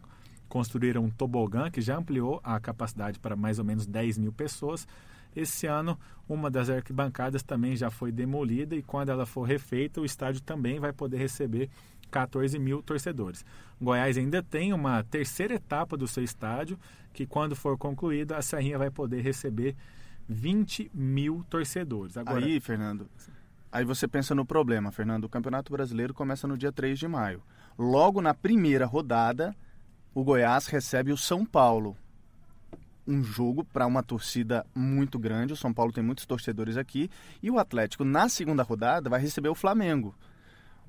construíram 0.49 1.04
um 1.04 1.11
tobogã 1.11 1.71
que 1.71 1.80
já 1.80 1.97
ampliou 1.97 2.40
a 2.42 2.59
capacidade 2.59 3.18
para 3.18 3.37
mais 3.37 3.59
ou 3.59 3.64
menos 3.64 3.87
10 3.87 4.18
mil 4.18 4.33
pessoas. 4.33 4.87
Esse 5.35 5.66
ano, 5.66 5.99
uma 6.28 6.50
das 6.50 6.68
arquibancadas 6.68 7.42
também 7.42 7.76
já 7.76 7.90
foi 7.90 8.11
demolida 8.12 8.75
e 8.75 8.82
quando 8.82 9.11
ela 9.11 9.26
for 9.26 9.42
refeita, 9.42 10.00
o 10.00 10.04
estádio 10.04 10.42
também 10.42 10.78
vai 10.80 10.92
poder 10.92 11.18
receber 11.18 11.70
14 12.11 12.58
mil 12.58 12.82
torcedores. 12.82 13.44
Goiás 13.80 14.16
ainda 14.16 14.42
tem 14.42 14.73
uma 14.73 15.02
terceira 15.04 15.54
etapa 15.54 15.97
do 15.97 16.08
seu 16.08 16.25
estádio, 16.25 16.78
que 17.12 17.26
quando 17.26 17.54
for 17.54 17.78
concluída, 17.78 18.37
a 18.37 18.42
Serrinha 18.42 18.78
vai 18.78 18.90
poder 18.90 19.20
receber 19.20 19.76
20 20.28 20.90
mil 20.92 21.44
torcedores. 21.49 22.16
Agora, 22.16 22.44
aí, 22.44 22.61
Fernando, 22.61 23.08
aí 23.70 23.85
você 23.85 24.06
pensa 24.06 24.35
no 24.35 24.44
problema, 24.44 24.90
Fernando. 24.90 25.25
O 25.25 25.28
Campeonato 25.28 25.73
Brasileiro 25.73 26.12
começa 26.12 26.47
no 26.47 26.56
dia 26.56 26.73
3 26.73 26.99
de 26.99 27.08
maio. 27.08 27.42
Logo 27.78 28.20
na 28.20 28.35
primeira 28.35 28.85
rodada, 28.87 29.54
o 30.14 30.25
Goiás 30.25 30.66
recebe 30.66 31.12
o 31.12 31.16
São 31.16 31.47
Paulo. 31.47 31.97
Um 33.09 33.25
jogo 33.25 33.65
para 33.65 33.87
uma 33.87 34.03
torcida 34.03 34.67
muito 34.75 35.19
grande. 35.19 35.55
O 35.55 35.57
São 35.57 35.73
Paulo 35.73 35.93
tem 35.93 36.05
muitos 36.05 36.27
torcedores 36.27 36.77
aqui. 36.77 37.11
E 37.43 37.50
o 37.50 37.59
Atlético, 37.59 38.05
na 38.05 38.29
segunda 38.29 38.62
rodada, 38.62 39.09
vai 39.09 39.19
receber 39.19 39.49
o 39.49 39.55
Flamengo. 39.55 40.15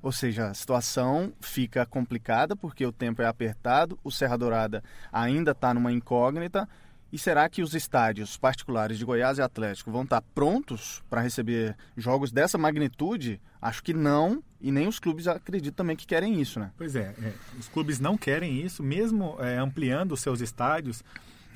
Ou 0.02 0.12
seja, 0.12 0.48
a 0.48 0.54
situação 0.54 1.32
fica 1.40 1.84
complicada 1.86 2.54
porque 2.54 2.84
o 2.84 2.92
tempo 2.92 3.22
é 3.22 3.26
apertado, 3.26 3.98
o 4.02 4.10
Serra 4.10 4.36
Dourada 4.36 4.82
ainda 5.12 5.52
está 5.52 5.74
numa 5.74 5.92
incógnita. 5.92 6.68
E 7.12 7.18
será 7.18 7.48
que 7.48 7.60
os 7.60 7.74
estádios 7.74 8.36
particulares 8.36 8.96
de 8.96 9.04
Goiás 9.04 9.38
e 9.38 9.42
Atlético 9.42 9.90
vão 9.90 10.02
estar 10.02 10.20
tá 10.20 10.26
prontos 10.32 11.02
para 11.10 11.20
receber 11.20 11.76
jogos 11.96 12.30
dessa 12.30 12.56
magnitude? 12.56 13.40
Acho 13.60 13.82
que 13.82 13.92
não, 13.92 14.42
e 14.60 14.70
nem 14.70 14.86
os 14.86 15.00
clubes 15.00 15.26
acreditam 15.26 15.72
também 15.84 15.96
que 15.96 16.06
querem 16.06 16.40
isso, 16.40 16.60
né? 16.60 16.70
Pois 16.76 16.94
é, 16.94 17.14
é 17.20 17.32
os 17.58 17.68
clubes 17.68 17.98
não 17.98 18.16
querem 18.16 18.60
isso, 18.60 18.82
mesmo 18.82 19.36
é, 19.40 19.58
ampliando 19.58 20.12
os 20.12 20.20
seus 20.20 20.40
estádios. 20.40 21.02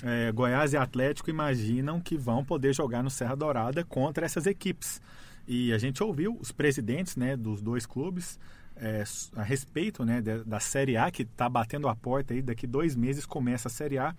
É, 0.06 0.30
Goiás 0.32 0.74
e 0.74 0.76
Atlético 0.76 1.30
imaginam 1.30 1.98
que 1.98 2.14
vão 2.14 2.44
poder 2.44 2.74
jogar 2.74 3.02
no 3.02 3.08
Serra 3.08 3.34
Dourada 3.34 3.82
contra 3.82 4.26
essas 4.26 4.44
equipes. 4.44 5.00
E 5.48 5.72
a 5.72 5.78
gente 5.78 6.02
ouviu 6.02 6.36
os 6.38 6.52
presidentes 6.52 7.16
né, 7.16 7.34
dos 7.34 7.62
dois 7.62 7.86
clubes 7.86 8.38
é, 8.76 9.02
a 9.34 9.42
respeito 9.42 10.04
né, 10.04 10.20
da 10.20 10.60
Série 10.60 10.98
A, 10.98 11.10
que 11.10 11.22
está 11.22 11.48
batendo 11.48 11.88
a 11.88 11.96
porta 11.96 12.34
aí, 12.34 12.42
daqui 12.42 12.66
dois 12.66 12.94
meses 12.94 13.24
começa 13.24 13.68
a 13.68 13.70
Série 13.70 13.96
A. 13.96 14.14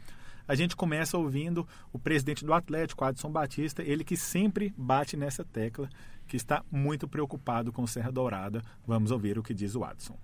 A 0.48 0.56
gente 0.56 0.75
começa 0.75 1.20
ouvindo 1.20 1.68
o 1.94 2.00
presidente 2.00 2.44
do 2.44 2.54
Atlético, 2.54 3.06
Adson 3.06 3.30
Batista, 3.30 3.84
ele 3.84 4.04
que 4.04 4.18
sempre 4.18 4.74
bate 4.75 5.15
nessa 5.15 5.44
tecla, 5.44 5.88
que 6.27 6.36
está 6.36 6.63
muito 6.72 7.08
preocupado 7.08 7.72
com 7.72 7.86
Serra 7.86 8.12
Dourada. 8.12 8.63
Vamos 8.88 9.12
ouvir 9.12 9.38
o 9.38 9.44
que 9.44 9.54
diz 9.54 9.75
o 9.75 9.84
Adson. 9.84 10.18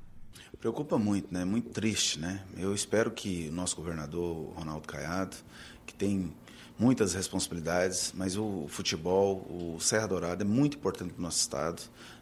Preocupa 0.60 0.98
muito, 0.98 1.34
né? 1.34 1.44
Muito 1.44 1.70
triste, 1.70 2.20
né? 2.20 2.44
Eu 2.58 2.76
espero 2.76 3.10
que 3.12 3.50
o 3.50 3.52
nosso 3.52 3.76
governador 3.76 4.54
Ronaldo 4.56 4.88
Caiado, 4.88 5.36
que 5.86 5.94
tem 5.94 6.32
muitas 6.78 7.14
responsabilidades, 7.14 8.12
mas 8.16 8.38
o 8.38 8.66
futebol, 8.68 9.46
o 9.50 9.80
Serra 9.80 10.08
Dourada 10.08 10.44
é 10.44 10.48
muito 10.48 10.78
importante 10.78 11.14
para 11.14 11.20
o 11.20 11.24
nosso 11.24 11.40
estado. 11.40 11.82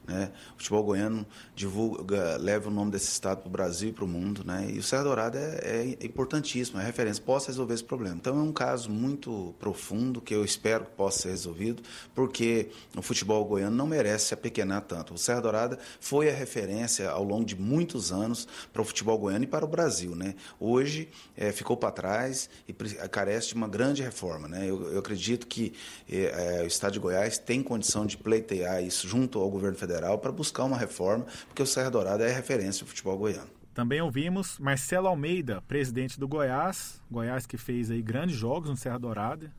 Né? 0.10 0.32
O 0.56 0.58
futebol 0.58 0.84
goiano 0.84 1.26
divulga, 1.56 2.36
leva 2.38 2.68
o 2.68 2.72
nome 2.72 2.90
desse 2.90 3.12
estado 3.12 3.42
para 3.42 3.48
o 3.48 3.52
Brasil 3.52 3.90
e 3.90 3.94
para 3.94 4.04
o 4.04 4.08
mundo. 4.08 4.44
Né? 4.44 4.72
E 4.74 4.80
o 4.80 4.84
Serra 4.84 5.04
Dourada 5.04 5.38
é, 5.38 5.96
é 6.00 6.06
importantíssimo, 6.06 6.80
é 6.80 6.84
referência, 6.84 7.22
possa 7.24 7.48
resolver 7.48 7.76
esse 7.76 7.84
problema. 7.84 8.16
Então 8.16 8.40
é 8.40 8.42
um 8.42 8.52
caso 8.52 8.90
muito 8.90 9.54
profundo 9.60 10.20
que 10.20 10.34
eu 10.34 10.44
espero 10.44 10.86
que 10.86 10.92
possa 10.92 11.24
ser 11.24 11.30
resolvido, 11.30 11.84
porque 12.16 12.70
o 12.98 13.02
futebol 13.04 13.46
goiano 13.46 13.76
não 13.76 13.86
merece 13.86 14.28
se 14.28 14.34
apequenar 14.34 14.82
tanto. 14.82 15.14
O 15.14 15.18
Serra 15.18 15.42
Dourada 15.42 15.80
foi 16.00 16.28
a 16.30 16.34
referência 16.34 17.10
ao 17.10 17.24
longo 17.24 17.46
de 17.46 17.56
muitos 17.56 18.12
anos 18.12 18.48
para 18.74 18.82
o 18.82 18.86
futebol 18.86 19.18
goiano 19.18 19.44
e 19.44 19.48
para 19.48 19.64
o 19.64 19.68
Brasil. 19.68 20.16
Né? 20.16 20.34
Hoje 20.60 21.10
é, 21.38 21.52
ficou 21.52 21.78
para 21.78 21.92
trás 21.92 22.50
e 22.68 22.74
carece 22.74 23.50
de 23.50 23.56
uma 23.56 23.68
grande 23.68 24.02
reforma. 24.02 24.48
Né? 24.48 24.68
Eu, 24.68 24.92
eu 24.92 25.00
acredito 25.00 25.46
que 25.46 25.74
é, 26.10 26.62
é, 26.62 26.64
o 26.64 26.68
Estado 26.68 26.94
de 26.94 27.00
Goiás 27.00 27.38
tem 27.38 27.62
condição 27.62 28.06
de 28.06 28.18
pleitear 28.18 28.84
isso 28.84 29.08
junto 29.08 29.40
ao 29.40 29.50
governo 29.50 29.78
federal 29.78 29.99
Federal 30.00 30.18
para 30.18 30.32
buscar 30.32 30.64
uma 30.64 30.78
reforma, 30.78 31.26
porque 31.48 31.62
o 31.62 31.66
Serra 31.66 31.92
Dourada 31.92 32.24
é 32.24 32.32
referência 32.32 32.86
do 32.86 32.90
futebol 32.90 33.18
goiano. 33.18 33.50
Também 33.74 34.02
ouvimos 34.02 34.58
Marcelo 34.58 35.08
Almeida, 35.08 35.62
presidente 35.68 36.18
do 36.18 36.28
Goiás, 36.28 37.02
Goiás 37.12 37.46
que 37.46 37.58
fez 37.58 37.92
aí 37.92 38.02
grandes 38.02 38.36
jogos 38.36 38.70
no 38.70 38.78
Serra 38.78 38.98
Dourada. 38.98 39.52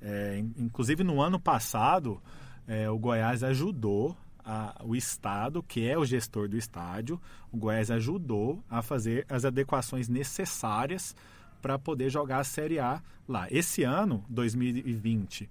É, 0.00 0.38
inclusive 0.58 1.02
no 1.02 1.20
ano 1.20 1.40
passado, 1.40 2.22
é, 2.66 2.88
o 2.90 2.98
Goiás 2.98 3.42
ajudou 3.42 4.16
a, 4.44 4.80
o 4.84 4.94
Estado, 4.94 5.62
que 5.62 5.88
é 5.88 5.98
o 5.98 6.04
gestor 6.04 6.48
do 6.48 6.56
estádio, 6.56 7.20
o 7.50 7.56
Goiás 7.56 7.90
ajudou 7.90 8.62
a 8.70 8.82
fazer 8.82 9.24
as 9.28 9.44
adequações 9.44 10.08
necessárias 10.08 11.16
para 11.60 11.78
poder 11.78 12.10
jogar 12.10 12.40
a 12.40 12.44
Série 12.44 12.78
A 12.78 13.02
lá. 13.26 13.48
Esse 13.50 13.82
ano, 13.82 14.24
2020 14.28 15.48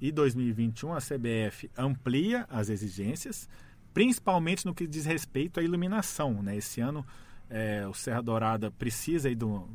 e 0.00 0.12
2021, 0.12 0.92
a 0.92 0.98
CBF 0.98 1.70
amplia 1.76 2.46
as 2.50 2.68
exigências, 2.68 3.48
principalmente 3.96 4.66
no 4.66 4.74
que 4.74 4.86
diz 4.86 5.06
respeito 5.06 5.58
à 5.58 5.62
iluminação. 5.62 6.42
Né? 6.42 6.58
Esse 6.58 6.82
ano 6.82 7.02
é, 7.48 7.88
o 7.88 7.94
Serra 7.94 8.20
Dourada 8.20 8.70
precisa 8.70 9.34
do, 9.34 9.66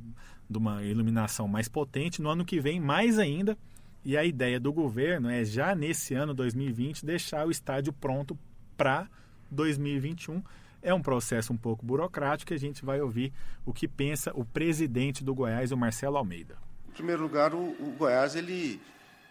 de 0.47 0.59
uma 0.59 0.83
iluminação 0.83 1.47
mais 1.47 1.67
potente, 1.67 2.21
no 2.21 2.29
ano 2.29 2.45
que 2.45 2.59
vem 2.59 2.79
mais 2.79 3.17
ainda. 3.17 3.57
E 4.05 4.15
a 4.15 4.23
ideia 4.23 4.59
do 4.59 4.71
governo 4.71 5.27
é 5.27 5.43
já 5.43 5.73
nesse 5.73 6.13
ano 6.13 6.35
2020 6.35 7.03
deixar 7.03 7.47
o 7.47 7.49
estádio 7.49 7.91
pronto 7.91 8.37
para 8.77 9.09
2021. 9.49 10.43
É 10.83 10.93
um 10.93 11.01
processo 11.01 11.51
um 11.51 11.57
pouco 11.57 11.83
burocrático 11.83 12.53
e 12.53 12.55
a 12.55 12.59
gente 12.59 12.85
vai 12.85 13.01
ouvir 13.01 13.33
o 13.65 13.73
que 13.73 13.87
pensa 13.87 14.31
o 14.35 14.45
presidente 14.45 15.23
do 15.23 15.33
Goiás, 15.33 15.71
o 15.71 15.77
Marcelo 15.77 16.17
Almeida. 16.17 16.59
Em 16.89 16.91
primeiro 16.91 17.23
lugar, 17.23 17.55
o, 17.55 17.57
o 17.57 17.95
Goiás 17.97 18.35
ele, 18.35 18.79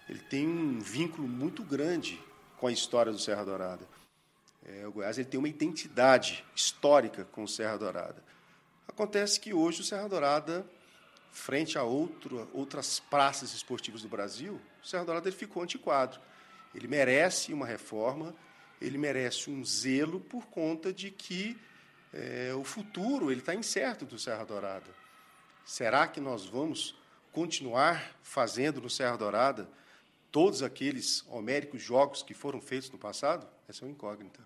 ele 0.09 0.19
tem 0.19 0.49
um 0.49 0.81
vínculo 0.81 1.29
muito 1.29 1.63
grande 1.63 2.19
com 2.59 2.67
a 2.67 2.73
história 2.73 3.13
do 3.13 3.21
Serra 3.21 3.45
Dourada. 3.45 4.00
É, 4.65 4.87
o 4.87 4.93
Goiás 4.93 5.19
ele 5.19 5.29
tem 5.29 5.39
uma 5.39 5.49
identidade 5.49 6.45
histórica 6.55 7.25
com 7.25 7.45
o 7.45 7.49
Serra 7.49 7.77
Dourada. 7.77 8.23
Acontece 8.87 9.41
que 9.41 9.55
hoje 9.55 9.81
o 9.81 9.85
Serra 9.85 10.09
Dourada, 10.09 10.67
frente 11.33 11.79
a 11.79 11.83
outro, 11.83 12.49
outras 12.53 13.01
praças 13.01 13.55
esportivas 13.55 14.03
do 14.03 14.09
Brasil, 14.09 14.61
o 14.83 14.87
Serra 14.87 15.05
Dourada 15.05 15.29
ele 15.29 15.37
ficou 15.37 15.63
antiquado. 15.63 16.21
Ele 16.75 16.87
merece 16.87 17.53
uma 17.53 17.67
reforma, 17.67 18.35
ele 18.81 18.99
merece 18.99 19.51
um 19.51 19.65
zelo 19.65 20.21
por 20.21 20.47
conta 20.47 20.93
de 20.93 21.11
que 21.11 21.59
é, 22.13 22.53
o 22.55 22.65
futuro 22.65 23.31
ele 23.31 23.41
está 23.41 23.55
incerto 23.55 24.05
do 24.05 24.19
Serra 24.19 24.45
Dourada. 24.45 24.91
Será 25.65 26.07
que 26.07 26.21
nós 26.21 26.47
vamos 26.47 26.97
continuar 27.33 28.17
fazendo 28.23 28.81
no 28.81 28.91
Serra 28.91 29.17
Dourada 29.17 29.69
todos 30.31 30.63
aqueles 30.63 31.25
homéricos 31.29 31.83
jogos 31.83 32.23
que 32.23 32.35
foram 32.35 32.61
feitos 32.61 32.91
no 32.91 32.99
passado? 32.99 33.47
Essa 33.71 33.85
é 33.85 33.87
uma 33.87 33.93
incógnita. 33.93 34.41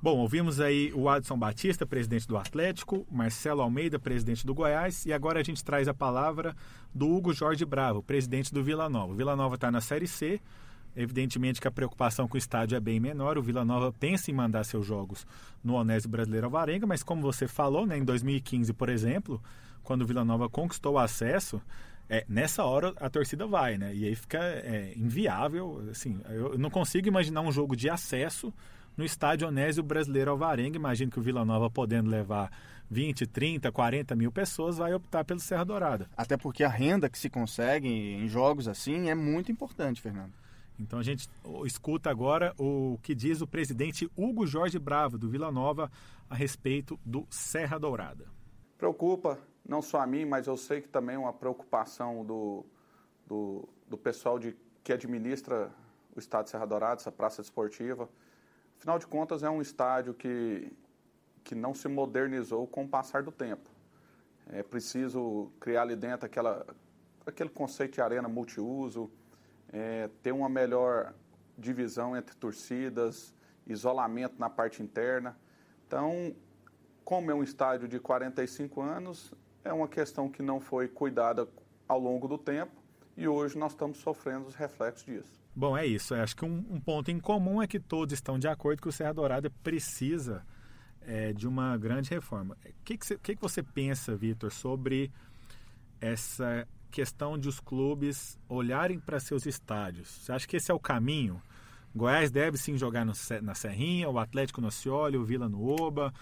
Bom, 0.00 0.18
ouvimos 0.18 0.60
aí 0.60 0.92
o 0.94 1.08
Adson 1.08 1.36
Batista, 1.36 1.84
presidente 1.84 2.28
do 2.28 2.36
Atlético, 2.36 3.04
Marcelo 3.10 3.60
Almeida, 3.60 3.98
presidente 3.98 4.46
do 4.46 4.54
Goiás, 4.54 5.04
e 5.04 5.12
agora 5.12 5.40
a 5.40 5.42
gente 5.42 5.64
traz 5.64 5.88
a 5.88 5.92
palavra 5.92 6.54
do 6.94 7.08
Hugo 7.08 7.32
Jorge 7.32 7.64
Bravo, 7.64 8.04
presidente 8.04 8.54
do 8.54 8.62
Vila 8.62 8.88
Nova. 8.88 9.12
O 9.12 9.16
Vila 9.16 9.34
Nova 9.34 9.56
está 9.56 9.68
na 9.68 9.80
Série 9.80 10.06
C, 10.06 10.40
evidentemente 10.94 11.60
que 11.60 11.66
a 11.66 11.72
preocupação 11.72 12.28
com 12.28 12.36
o 12.36 12.38
estádio 12.38 12.76
é 12.76 12.80
bem 12.80 13.00
menor, 13.00 13.36
o 13.36 13.42
Vila 13.42 13.64
Nova 13.64 13.92
pensa 13.92 14.30
em 14.30 14.34
mandar 14.34 14.62
seus 14.62 14.86
jogos 14.86 15.26
no 15.62 15.74
Onésio 15.74 16.08
Brasileiro 16.08 16.46
Alvarenga, 16.46 16.86
mas 16.86 17.02
como 17.02 17.22
você 17.22 17.48
falou, 17.48 17.84
né, 17.84 17.98
em 17.98 18.04
2015, 18.04 18.72
por 18.72 18.88
exemplo, 18.88 19.42
quando 19.82 20.02
o 20.02 20.06
Vila 20.06 20.24
Nova 20.24 20.48
conquistou 20.48 20.94
o 20.94 20.98
acesso, 20.98 21.60
é, 22.10 22.24
nessa 22.28 22.64
hora 22.64 22.92
a 22.96 23.08
torcida 23.08 23.46
vai, 23.46 23.78
né? 23.78 23.94
E 23.94 24.04
aí 24.04 24.16
fica 24.16 24.38
é, 24.38 24.92
inviável, 24.96 25.86
assim, 25.88 26.20
eu 26.28 26.58
não 26.58 26.68
consigo 26.68 27.06
imaginar 27.06 27.40
um 27.40 27.52
jogo 27.52 27.76
de 27.76 27.88
acesso 27.88 28.52
no 28.96 29.04
estádio 29.04 29.46
Onésio 29.46 29.80
Brasileiro 29.84 30.32
Alvarenga. 30.32 30.76
Imagino 30.76 31.08
que 31.08 31.20
o 31.20 31.22
Vila 31.22 31.44
Nova, 31.44 31.70
podendo 31.70 32.10
levar 32.10 32.50
20, 32.90 33.28
30, 33.28 33.70
40 33.70 34.16
mil 34.16 34.32
pessoas, 34.32 34.78
vai 34.78 34.92
optar 34.92 35.24
pelo 35.24 35.38
Serra 35.38 35.64
Dourada. 35.64 36.10
Até 36.16 36.36
porque 36.36 36.64
a 36.64 36.68
renda 36.68 37.08
que 37.08 37.16
se 37.16 37.30
consegue 37.30 37.88
em 37.88 38.26
jogos 38.26 38.66
assim 38.66 39.08
é 39.08 39.14
muito 39.14 39.52
importante, 39.52 40.00
Fernando. 40.00 40.32
Então 40.80 40.98
a 40.98 41.04
gente 41.04 41.28
escuta 41.64 42.10
agora 42.10 42.52
o 42.58 42.98
que 43.04 43.14
diz 43.14 43.40
o 43.40 43.46
presidente 43.46 44.10
Hugo 44.16 44.48
Jorge 44.48 44.80
Bravo, 44.80 45.16
do 45.16 45.28
Vila 45.28 45.52
Nova, 45.52 45.88
a 46.28 46.34
respeito 46.34 46.98
do 47.06 47.24
Serra 47.30 47.78
Dourada. 47.78 48.26
Preocupa 48.76 49.38
não 49.70 49.80
só 49.80 50.00
a 50.00 50.06
mim, 50.06 50.26
mas 50.26 50.46
eu 50.46 50.56
sei 50.56 50.82
que 50.82 50.88
também 50.88 51.16
é 51.16 51.18
uma 51.18 51.32
preocupação 51.32 52.24
do, 52.24 52.66
do, 53.26 53.68
do 53.88 53.96
pessoal 53.96 54.38
de, 54.38 54.54
que 54.84 54.92
administra 54.92 55.70
o 56.14 56.18
Estado 56.18 56.44
de 56.44 56.50
Serra 56.50 56.66
Dourada, 56.66 57.00
essa 57.00 57.12
praça 57.12 57.40
esportiva 57.40 58.08
Afinal 58.80 58.98
de 58.98 59.06
contas, 59.06 59.42
é 59.42 59.50
um 59.50 59.60
estádio 59.60 60.14
que, 60.14 60.72
que 61.44 61.54
não 61.54 61.74
se 61.74 61.86
modernizou 61.86 62.66
com 62.66 62.84
o 62.84 62.88
passar 62.88 63.22
do 63.22 63.30
tempo. 63.30 63.68
É 64.48 64.62
preciso 64.62 65.52
criar 65.60 65.82
ali 65.82 65.94
dentro 65.94 66.24
aquela, 66.24 66.66
aquele 67.26 67.50
conceito 67.50 67.96
de 67.96 68.00
arena 68.00 68.26
multiuso, 68.26 69.10
é, 69.70 70.08
ter 70.22 70.32
uma 70.32 70.48
melhor 70.48 71.12
divisão 71.58 72.16
entre 72.16 72.34
torcidas, 72.36 73.34
isolamento 73.66 74.36
na 74.38 74.48
parte 74.48 74.82
interna. 74.82 75.36
Então, 75.86 76.34
como 77.04 77.30
é 77.30 77.34
um 77.34 77.42
estádio 77.42 77.86
de 77.86 78.00
45 78.00 78.80
anos, 78.80 79.34
é 79.64 79.72
uma 79.72 79.88
questão 79.88 80.28
que 80.28 80.42
não 80.42 80.60
foi 80.60 80.88
cuidada 80.88 81.48
ao 81.86 81.98
longo 81.98 82.28
do 82.28 82.38
tempo 82.38 82.72
e 83.16 83.28
hoje 83.28 83.58
nós 83.58 83.72
estamos 83.72 83.98
sofrendo 83.98 84.46
os 84.46 84.54
reflexos 84.54 85.04
disso. 85.04 85.40
Bom, 85.54 85.76
é 85.76 85.84
isso. 85.84 86.14
Eu 86.14 86.22
acho 86.22 86.36
que 86.36 86.44
um, 86.44 86.64
um, 86.70 86.80
ponto 86.80 87.10
em 87.10 87.18
comum 87.18 87.60
é 87.60 87.66
que 87.66 87.80
todos 87.80 88.14
estão 88.14 88.38
de 88.38 88.48
acordo 88.48 88.80
que 88.80 88.88
o 88.88 88.92
Serra 88.92 89.12
Dourada 89.12 89.50
precisa 89.62 90.46
é, 91.02 91.32
de 91.32 91.46
uma 91.46 91.76
grande 91.76 92.10
reforma. 92.10 92.56
O 92.64 92.84
que, 92.84 92.96
que, 92.96 93.18
que, 93.18 93.36
que 93.36 93.42
você 93.42 93.62
pensa, 93.62 94.16
Vitor, 94.16 94.52
sobre 94.52 95.10
essa 96.00 96.66
questão 96.90 97.38
de 97.38 97.48
os 97.48 97.60
clubes 97.60 98.38
olharem 98.48 98.98
para 98.98 99.20
seus 99.20 99.44
estádios? 99.44 100.08
Você 100.08 100.32
acha 100.32 100.46
que 100.46 100.56
esse 100.56 100.70
é 100.70 100.74
o 100.74 100.80
caminho? 100.80 101.42
Goiás 101.94 102.30
deve 102.30 102.56
sim 102.56 102.78
jogar 102.78 103.04
no, 103.04 103.12
na 103.42 103.54
Serrinha, 103.54 104.08
o 104.08 104.18
Atlético 104.18 104.60
no 104.60 104.70
Cioli, 104.70 105.16
o 105.16 105.24
Vila 105.24 105.48
no 105.48 105.68
Oba. 105.68 106.14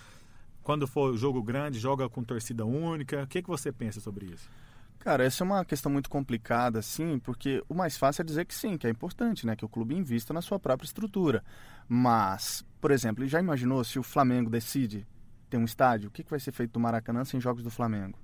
Quando 0.69 0.87
for 0.87 1.17
jogo 1.17 1.43
grande, 1.43 1.79
joga 1.79 2.11
com 2.11 2.23
torcida 2.23 2.63
única. 2.67 3.23
O 3.23 3.27
que, 3.27 3.41
que 3.41 3.49
você 3.49 3.73
pensa 3.73 4.03
sobre 4.03 4.27
isso? 4.27 4.51
Cara, 4.99 5.25
essa 5.25 5.43
é 5.43 5.47
uma 5.47 5.65
questão 5.65 5.91
muito 5.91 6.11
complicada, 6.11 6.83
sim, 6.83 7.19
porque 7.19 7.65
o 7.71 7.75
mais 7.75 7.97
fácil 7.97 8.21
é 8.21 8.25
dizer 8.27 8.45
que 8.45 8.55
sim, 8.55 8.77
que 8.77 8.87
é 8.87 8.91
importante, 8.91 9.47
né? 9.47 9.57
Que 9.57 9.65
o 9.65 9.69
clube 9.69 9.97
invista 9.97 10.35
na 10.35 10.43
sua 10.43 10.59
própria 10.61 10.85
estrutura. 10.85 11.43
Mas, 11.89 12.67
por 12.83 12.91
exemplo, 12.91 13.27
já 13.27 13.41
imaginou 13.41 13.83
se 13.83 13.99
o 13.99 14.03
Flamengo 14.03 14.51
decide 14.51 15.07
ter 15.49 15.57
um 15.57 15.65
estádio? 15.65 16.11
O 16.11 16.13
que, 16.13 16.23
que 16.23 16.29
vai 16.29 16.39
ser 16.39 16.53
feito 16.53 16.73
do 16.73 16.81
Maracanã 16.81 17.25
sem 17.25 17.41
jogos 17.41 17.63
do 17.63 17.71
Flamengo? 17.71 18.19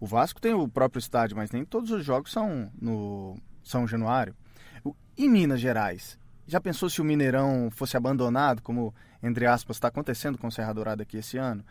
O 0.00 0.06
Vasco 0.06 0.40
tem 0.40 0.54
o 0.54 0.66
próprio 0.66 1.00
estádio, 1.00 1.36
mas 1.36 1.50
nem 1.50 1.66
todos 1.66 1.90
os 1.90 2.02
jogos 2.02 2.32
são 2.32 2.72
no 2.80 3.36
São 3.62 3.86
Januário. 3.86 4.34
Em 5.18 5.28
Minas 5.28 5.60
Gerais, 5.60 6.18
já 6.46 6.60
pensou 6.60 6.88
se 6.88 7.00
o 7.00 7.04
Mineirão 7.04 7.70
fosse 7.70 7.96
abandonado, 7.96 8.62
como, 8.62 8.94
entre 9.24 9.46
aspas, 9.46 9.76
está 9.76 9.88
acontecendo 9.88 10.38
com 10.38 10.48
o 10.48 10.52
Serra 10.52 10.72
Dourada 10.72 11.02
aqui 11.02 11.16
esse 11.16 11.38
ano? 11.38 11.64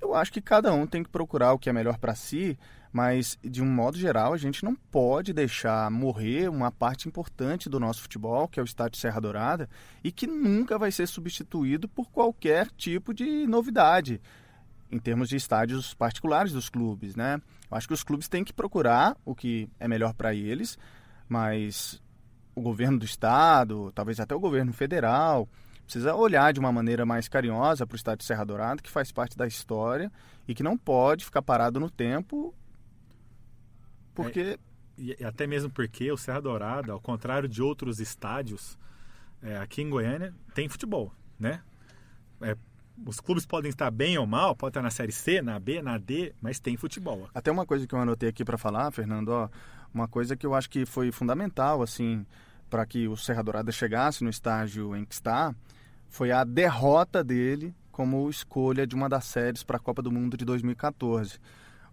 Eu 0.00 0.14
acho 0.14 0.32
que 0.32 0.40
cada 0.40 0.72
um 0.72 0.86
tem 0.86 1.02
que 1.02 1.08
procurar 1.08 1.52
o 1.52 1.58
que 1.58 1.68
é 1.68 1.72
melhor 1.72 1.98
para 1.98 2.14
si, 2.14 2.56
mas 2.92 3.36
de 3.42 3.62
um 3.62 3.66
modo 3.66 3.98
geral 3.98 4.32
a 4.32 4.36
gente 4.36 4.64
não 4.64 4.74
pode 4.74 5.32
deixar 5.32 5.90
morrer 5.90 6.48
uma 6.48 6.70
parte 6.70 7.08
importante 7.08 7.68
do 7.68 7.80
nosso 7.80 8.02
futebol, 8.02 8.46
que 8.46 8.60
é 8.60 8.62
o 8.62 8.64
estádio 8.64 9.00
Serra 9.00 9.20
Dourada, 9.20 9.68
e 10.04 10.12
que 10.12 10.26
nunca 10.26 10.78
vai 10.78 10.92
ser 10.92 11.08
substituído 11.08 11.88
por 11.88 12.08
qualquer 12.10 12.68
tipo 12.76 13.12
de 13.12 13.46
novidade 13.46 14.20
em 14.90 14.98
termos 14.98 15.28
de 15.28 15.36
estádios 15.36 15.94
particulares 15.94 16.52
dos 16.52 16.68
clubes, 16.68 17.14
né? 17.14 17.40
Eu 17.70 17.76
acho 17.76 17.88
que 17.88 17.94
os 17.94 18.02
clubes 18.02 18.28
têm 18.28 18.44
que 18.44 18.52
procurar 18.52 19.16
o 19.24 19.34
que 19.34 19.68
é 19.78 19.86
melhor 19.86 20.14
para 20.14 20.34
eles, 20.34 20.78
mas 21.28 22.02
o 22.54 22.62
governo 22.62 22.98
do 22.98 23.04
estado, 23.04 23.92
talvez 23.94 24.18
até 24.18 24.34
o 24.34 24.40
governo 24.40 24.72
federal, 24.72 25.48
precisa 25.88 26.14
olhar 26.14 26.52
de 26.52 26.60
uma 26.60 26.70
maneira 26.70 27.06
mais 27.06 27.28
carinhosa 27.28 27.86
para 27.86 27.94
o 27.94 27.96
estádio 27.96 28.26
Serra 28.26 28.44
Dourada, 28.44 28.82
que 28.82 28.90
faz 28.90 29.10
parte 29.10 29.38
da 29.38 29.46
história 29.46 30.12
e 30.46 30.54
que 30.54 30.62
não 30.62 30.76
pode 30.76 31.24
ficar 31.24 31.40
parado 31.40 31.80
no 31.80 31.90
tempo, 31.90 32.54
porque... 34.14 34.40
É, 34.40 34.58
e 34.98 35.24
até 35.24 35.46
mesmo 35.46 35.70
porque 35.70 36.12
o 36.12 36.16
Serra 36.16 36.40
Dourada, 36.40 36.92
ao 36.92 37.00
contrário 37.00 37.48
de 37.48 37.62
outros 37.62 38.00
estádios, 38.00 38.78
é, 39.42 39.56
aqui 39.56 39.80
em 39.80 39.88
Goiânia 39.88 40.34
tem 40.54 40.68
futebol, 40.68 41.10
né? 41.38 41.62
É, 42.42 42.54
os 43.06 43.18
clubes 43.20 43.46
podem 43.46 43.70
estar 43.70 43.90
bem 43.90 44.18
ou 44.18 44.26
mal, 44.26 44.54
pode 44.54 44.70
estar 44.70 44.82
na 44.82 44.90
Série 44.90 45.12
C, 45.12 45.40
na 45.40 45.58
B, 45.58 45.80
na 45.80 45.96
D, 45.96 46.34
mas 46.42 46.58
tem 46.60 46.76
futebol. 46.76 47.30
Até 47.32 47.50
uma 47.50 47.64
coisa 47.64 47.86
que 47.86 47.94
eu 47.94 47.98
anotei 47.98 48.28
aqui 48.28 48.44
para 48.44 48.58
falar, 48.58 48.90
Fernando, 48.90 49.28
ó, 49.28 49.48
uma 49.94 50.06
coisa 50.06 50.36
que 50.36 50.44
eu 50.44 50.54
acho 50.54 50.68
que 50.68 50.84
foi 50.84 51.10
fundamental, 51.12 51.80
assim, 51.80 52.26
para 52.68 52.84
que 52.84 53.08
o 53.08 53.16
Serra 53.16 53.42
Dourada 53.42 53.72
chegasse 53.72 54.22
no 54.22 54.28
estágio 54.28 54.94
em 54.94 55.04
que 55.04 55.14
está, 55.14 55.54
foi 56.08 56.32
a 56.32 56.42
derrota 56.44 57.22
dele 57.22 57.74
como 57.92 58.28
escolha 58.30 58.86
de 58.86 58.94
uma 58.94 59.08
das 59.08 59.24
séries 59.24 59.62
para 59.62 59.76
a 59.76 59.80
Copa 59.80 60.00
do 60.02 60.10
Mundo 60.10 60.36
de 60.36 60.44
2014. 60.44 61.38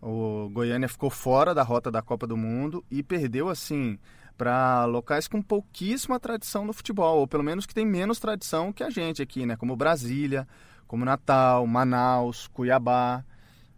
O 0.02 0.50
Goiânia 0.50 0.88
ficou 0.88 1.10
fora 1.10 1.54
da 1.54 1.64
rota 1.64 1.90
da 1.92 2.02
Copa 2.02 2.28
do 2.28 2.38
Mundo 2.38 2.84
e 2.92 3.02
perdeu 3.02 3.50
assim 3.50 3.98
para 4.38 4.86
locais 4.86 5.28
com 5.28 5.42
pouquíssima 5.42 6.20
tradição 6.20 6.66
no 6.66 6.74
futebol, 6.74 7.20
ou 7.20 7.28
pelo 7.28 7.44
menos 7.44 7.66
que 7.66 7.74
tem 7.74 7.86
menos 7.86 8.20
tradição 8.20 8.72
que 8.72 8.84
a 8.84 8.90
gente 8.90 9.22
aqui, 9.22 9.46
né? 9.46 9.56
Como 9.56 9.76
Brasília, 9.76 10.48
como 10.88 11.06
Natal, 11.06 11.66
Manaus, 11.66 12.48
Cuiabá. 12.48 13.24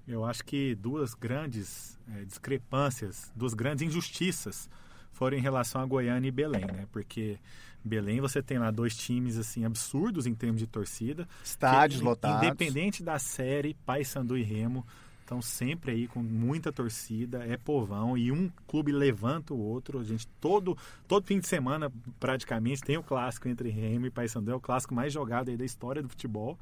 Eu 0.08 0.26
acho 0.26 0.44
que 0.44 0.76
duas 0.76 1.14
grandes 1.14 1.98
é, 2.14 2.26
discrepâncias, 2.26 3.32
duas 3.36 3.54
grandes 3.54 3.88
injustiças 3.88 4.70
foram 5.18 5.36
em 5.36 5.42
relação 5.42 5.82
a 5.82 5.86
Goiânia 5.86 6.28
e 6.28 6.32
Belém, 6.32 6.66
né? 6.66 6.86
Porque 6.92 7.38
Belém 7.84 8.22
você 8.22 8.42
tem 8.42 8.60
lá 8.60 8.70
dois 8.70 8.96
times 8.96 9.38
assim 9.38 9.66
absurdos 9.66 10.28
em 10.28 10.36
termos 10.36 10.60
de 10.60 10.68
torcida, 10.68 11.28
estádios 11.44 12.00
que, 12.00 12.06
lotados, 12.06 12.48
independente 12.48 13.02
da 13.02 13.18
série, 13.18 13.74
Paysandu 13.86 14.38
e 14.38 14.44
Remo 14.44 14.86
estão 15.22 15.42
sempre 15.42 15.92
aí 15.92 16.08
com 16.08 16.22
muita 16.22 16.72
torcida, 16.72 17.44
é 17.46 17.58
povão 17.58 18.18
e 18.18 18.32
um 18.32 18.50
clube 18.66 18.92
levanta 18.92 19.54
o 19.54 19.60
outro. 19.60 20.00
A 20.00 20.04
gente 20.04 20.28
todo 20.40 20.78
todo 21.08 21.26
fim 21.26 21.40
de 21.40 21.48
semana 21.48 21.92
praticamente 22.20 22.82
tem 22.82 22.96
o 22.98 23.04
clássico 23.04 23.50
entre 23.50 23.70
Remo 23.70 24.06
e 24.06 24.12
Paysandu, 24.12 24.52
é 24.52 24.56
o 24.56 24.62
clássico 24.62 24.94
mais 24.94 25.12
jogado 25.12 25.50
aí 25.50 25.58
da 25.58 25.66
história 25.66 26.02
do 26.02 26.10
futebol. 26.10 26.58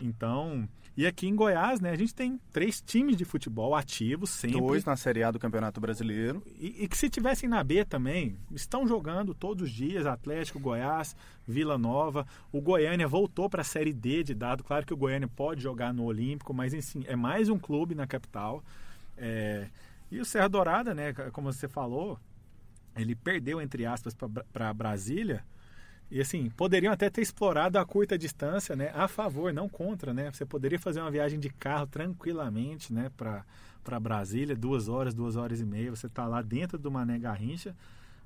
Então, 0.00 0.68
e 0.96 1.06
aqui 1.06 1.26
em 1.26 1.34
Goiás, 1.34 1.80
né, 1.80 1.90
a 1.90 1.96
gente 1.96 2.14
tem 2.14 2.38
três 2.52 2.80
times 2.80 3.16
de 3.16 3.24
futebol 3.24 3.74
ativos 3.74 4.30
sempre. 4.30 4.60
Dois 4.60 4.84
na 4.84 4.96
Série 4.96 5.22
A 5.22 5.30
do 5.30 5.38
Campeonato 5.38 5.80
Brasileiro. 5.80 6.42
E, 6.58 6.84
e, 6.84 6.88
que 6.88 6.96
se 6.96 7.08
tivessem 7.08 7.48
na 7.48 7.62
B 7.62 7.84
também, 7.84 8.36
estão 8.50 8.86
jogando 8.86 9.34
todos 9.34 9.64
os 9.64 9.70
dias, 9.70 10.04
Atlético, 10.04 10.58
Goiás, 10.58 11.16
Vila 11.46 11.78
Nova. 11.78 12.26
O 12.52 12.60
Goiânia 12.60 13.06
voltou 13.06 13.48
para 13.48 13.62
a 13.62 13.64
Série 13.64 13.92
D 13.92 14.22
de 14.22 14.34
dado. 14.34 14.64
Claro 14.64 14.84
que 14.84 14.92
o 14.92 14.96
Goiânia 14.96 15.28
pode 15.28 15.62
jogar 15.62 15.94
no 15.94 16.04
Olímpico, 16.04 16.52
mas 16.52 16.74
enfim, 16.74 17.04
é 17.06 17.16
mais 17.16 17.48
um 17.48 17.58
clube 17.58 17.94
na 17.94 18.06
capital. 18.06 18.62
É... 19.16 19.68
E 20.10 20.20
o 20.20 20.24
Serra 20.24 20.48
Dourada, 20.48 20.92
né, 20.92 21.12
como 21.32 21.52
você 21.52 21.68
falou, 21.68 22.18
ele 22.96 23.14
perdeu, 23.14 23.60
entre 23.60 23.86
aspas, 23.86 24.14
para 24.52 24.74
Brasília 24.74 25.44
e 26.10 26.20
assim, 26.20 26.50
poderiam 26.50 26.92
até 26.92 27.08
ter 27.08 27.20
explorado 27.20 27.78
a 27.78 27.84
curta 27.84 28.18
distância, 28.18 28.74
né? 28.74 28.90
A 28.94 29.06
favor, 29.06 29.52
não 29.52 29.68
contra, 29.68 30.12
né? 30.12 30.30
Você 30.32 30.44
poderia 30.44 30.78
fazer 30.78 31.00
uma 31.00 31.10
viagem 31.10 31.38
de 31.38 31.48
carro 31.50 31.86
tranquilamente, 31.86 32.92
né? 32.92 33.10
Para 33.16 34.00
Brasília, 34.00 34.56
duas 34.56 34.88
horas, 34.88 35.14
duas 35.14 35.36
horas 35.36 35.60
e 35.60 35.64
meia. 35.64 35.90
Você 35.90 36.08
está 36.08 36.26
lá 36.26 36.42
dentro 36.42 36.76
do 36.76 36.90
Mané 36.90 37.18
Garrincha. 37.18 37.76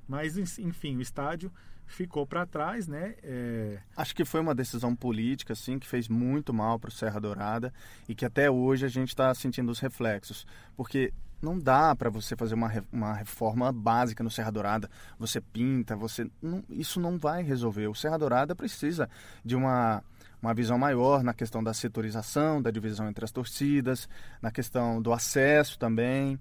Mas, 0.08 0.36
enfim, 0.58 0.96
o 0.96 1.00
estádio 1.02 1.52
ficou 1.86 2.26
para 2.26 2.46
trás, 2.46 2.88
né? 2.88 3.14
É... 3.22 3.78
Acho 3.94 4.14
que 4.14 4.24
foi 4.24 4.40
uma 4.40 4.54
decisão 4.54 4.96
política, 4.96 5.52
assim, 5.52 5.78
que 5.78 5.86
fez 5.86 6.08
muito 6.08 6.54
mal 6.54 6.78
para 6.78 6.88
o 6.88 6.92
Serra 6.92 7.20
Dourada 7.20 7.72
e 8.08 8.14
que 8.14 8.24
até 8.24 8.50
hoje 8.50 8.86
a 8.86 8.88
gente 8.88 9.08
está 9.08 9.34
sentindo 9.34 9.70
os 9.70 9.80
reflexos. 9.80 10.46
Porque 10.74 11.12
não 11.44 11.58
dá 11.58 11.94
para 11.94 12.10
você 12.10 12.34
fazer 12.34 12.54
uma, 12.54 12.72
uma 12.92 13.14
reforma 13.14 13.70
básica 13.72 14.24
no 14.24 14.30
Serra 14.30 14.50
Dourada. 14.50 14.90
Você 15.18 15.40
pinta, 15.40 15.94
você 15.94 16.28
não, 16.42 16.64
isso 16.68 16.98
não 16.98 17.18
vai 17.18 17.42
resolver. 17.42 17.86
O 17.86 17.94
Serra 17.94 18.18
Dourada 18.18 18.54
precisa 18.54 19.08
de 19.44 19.54
uma 19.54 20.02
uma 20.42 20.52
visão 20.52 20.76
maior 20.76 21.22
na 21.22 21.32
questão 21.32 21.64
da 21.64 21.72
setorização, 21.72 22.60
da 22.60 22.70
divisão 22.70 23.08
entre 23.08 23.24
as 23.24 23.32
torcidas, 23.32 24.06
na 24.42 24.50
questão 24.50 25.00
do 25.00 25.10
acesso 25.10 25.78
também. 25.78 26.38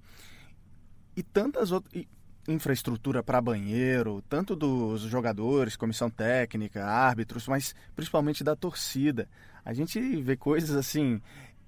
E 1.15 1.23
tantas 1.23 1.71
outras 1.71 2.05
infraestrutura 2.47 3.23
para 3.23 3.39
banheiro, 3.39 4.21
tanto 4.27 4.55
dos 4.55 5.01
jogadores, 5.03 5.75
comissão 5.75 6.09
técnica, 6.09 6.85
árbitros, 6.85 7.47
mas 7.47 7.73
principalmente 7.95 8.43
da 8.43 8.55
torcida. 8.55 9.29
A 9.63 9.73
gente 9.73 9.99
vê 10.21 10.35
coisas 10.35 10.75
assim 10.75 11.21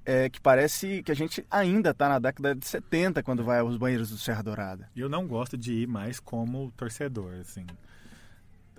é, 0.06 0.30
que 0.30 0.40
parece 0.40 1.02
que 1.04 1.12
a 1.12 1.16
gente 1.16 1.46
ainda 1.50 1.90
está 1.90 2.08
na 2.08 2.20
década 2.20 2.54
de 2.54 2.66
70 2.66 3.24
quando 3.24 3.44
vai 3.44 3.60
aos 3.60 3.76
banheiros 3.76 4.10
do 4.10 4.18
Serra 4.18 4.44
Dourada. 4.44 4.90
Eu 4.96 5.10
não 5.10 5.28
gosto 5.28 5.58
de 5.58 5.74
ir 5.74 5.88
mais 5.88 6.20
como 6.20 6.72
torcedor, 6.78 7.34
assim. 7.42 7.66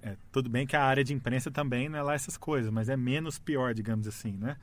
É, 0.01 0.17
tudo 0.31 0.49
bem 0.49 0.67
que 0.67 0.77
a 0.77 0.85
área 0.85 1.03
de 1.03 1.13
imprensa 1.13 1.51
também 1.51 1.89
não 1.89 1.99
é 1.99 2.03
lá 2.03 2.15
essas 2.15 2.37
coisas, 2.37 2.71
mas 2.71 2.89
é 2.89 2.97
menos 2.97 3.41
pior, 3.41 3.75
digamos 3.75 4.07
assim, 4.07 4.33
né? 4.33 4.57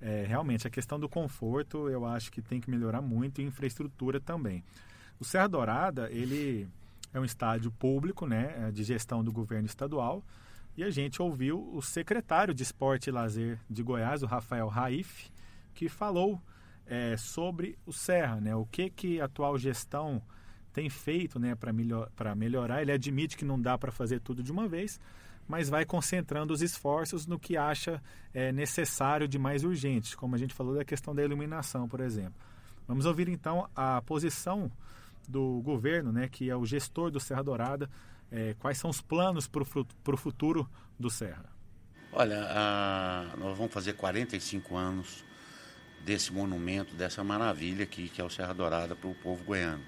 É, 0.00 0.24
realmente, 0.26 0.66
a 0.66 0.70
questão 0.70 1.00
do 1.00 1.08
conforto 1.08 1.88
eu 1.88 2.06
acho 2.06 2.30
que 2.30 2.40
tem 2.40 2.60
que 2.60 2.70
melhorar 2.70 3.00
muito 3.00 3.40
e 3.40 3.44
infraestrutura 3.44 4.20
também. 4.20 4.62
O 5.18 5.24
Serra 5.24 5.48
Dourada, 5.48 6.10
ele 6.10 6.68
é 7.12 7.18
um 7.18 7.24
estádio 7.24 7.70
público, 7.70 8.26
né, 8.26 8.68
é 8.68 8.70
de 8.70 8.84
gestão 8.84 9.24
do 9.24 9.32
governo 9.32 9.66
estadual, 9.66 10.22
e 10.76 10.82
a 10.82 10.90
gente 10.90 11.22
ouviu 11.22 11.70
o 11.72 11.80
secretário 11.80 12.52
de 12.52 12.62
Esporte 12.62 13.08
e 13.08 13.12
Lazer 13.12 13.58
de 13.70 13.82
Goiás, 13.82 14.22
o 14.22 14.26
Rafael 14.26 14.66
Raif, 14.66 15.30
que 15.74 15.88
falou 15.88 16.40
é, 16.86 17.16
sobre 17.16 17.76
o 17.84 17.92
Serra, 17.92 18.40
né? 18.40 18.54
O 18.54 18.64
que 18.64 18.88
que 18.88 19.20
a 19.20 19.24
atual 19.24 19.58
gestão 19.58 20.22
tem 20.74 20.90
feito, 20.90 21.38
né, 21.38 21.54
para 21.54 21.72
melhor, 21.72 22.10
melhorar. 22.36 22.82
Ele 22.82 22.90
admite 22.90 23.36
que 23.36 23.44
não 23.44 23.60
dá 23.60 23.78
para 23.78 23.92
fazer 23.92 24.20
tudo 24.20 24.42
de 24.42 24.50
uma 24.50 24.66
vez, 24.66 25.00
mas 25.46 25.68
vai 25.68 25.84
concentrando 25.84 26.52
os 26.52 26.62
esforços 26.62 27.26
no 27.26 27.38
que 27.38 27.56
acha 27.56 28.02
é, 28.34 28.50
necessário 28.50 29.28
de 29.28 29.38
mais 29.38 29.62
urgente, 29.62 30.16
como 30.16 30.34
a 30.34 30.38
gente 30.38 30.52
falou 30.52 30.74
da 30.74 30.84
questão 30.84 31.14
da 31.14 31.22
iluminação, 31.22 31.88
por 31.88 32.00
exemplo. 32.00 32.34
Vamos 32.88 33.06
ouvir 33.06 33.28
então 33.28 33.68
a 33.74 34.02
posição 34.02 34.70
do 35.28 35.62
governo, 35.62 36.12
né, 36.12 36.28
que 36.28 36.50
é 36.50 36.56
o 36.56 36.66
gestor 36.66 37.08
do 37.10 37.20
Serra 37.20 37.44
Dourada, 37.44 37.88
é, 38.30 38.54
quais 38.58 38.76
são 38.76 38.90
os 38.90 39.00
planos 39.00 39.46
para 39.46 39.62
o 39.62 40.16
futuro 40.16 40.68
do 40.98 41.08
Serra. 41.08 41.54
Olha, 42.12 42.40
nós 43.38 43.56
vamos 43.56 43.72
fazer 43.72 43.94
45 43.94 44.76
anos 44.76 45.24
desse 46.04 46.32
monumento, 46.32 46.94
dessa 46.94 47.24
maravilha 47.24 47.84
aqui 47.84 48.08
que 48.08 48.20
é 48.20 48.24
o 48.24 48.28
Serra 48.28 48.52
Dourada 48.52 48.94
para 48.94 49.08
o 49.08 49.14
povo 49.14 49.42
goiano. 49.42 49.82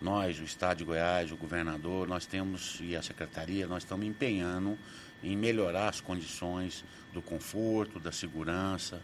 Nós, 0.00 0.38
o 0.38 0.44
Estado 0.44 0.78
de 0.78 0.84
Goiás, 0.84 1.32
o 1.32 1.36
governador, 1.36 2.06
nós 2.06 2.24
temos, 2.24 2.78
e 2.80 2.94
a 2.94 3.02
Secretaria, 3.02 3.66
nós 3.66 3.82
estamos 3.82 4.06
empenhando 4.06 4.78
em 5.22 5.36
melhorar 5.36 5.88
as 5.88 6.00
condições 6.00 6.84
do 7.12 7.20
conforto, 7.20 7.98
da 7.98 8.12
segurança. 8.12 9.02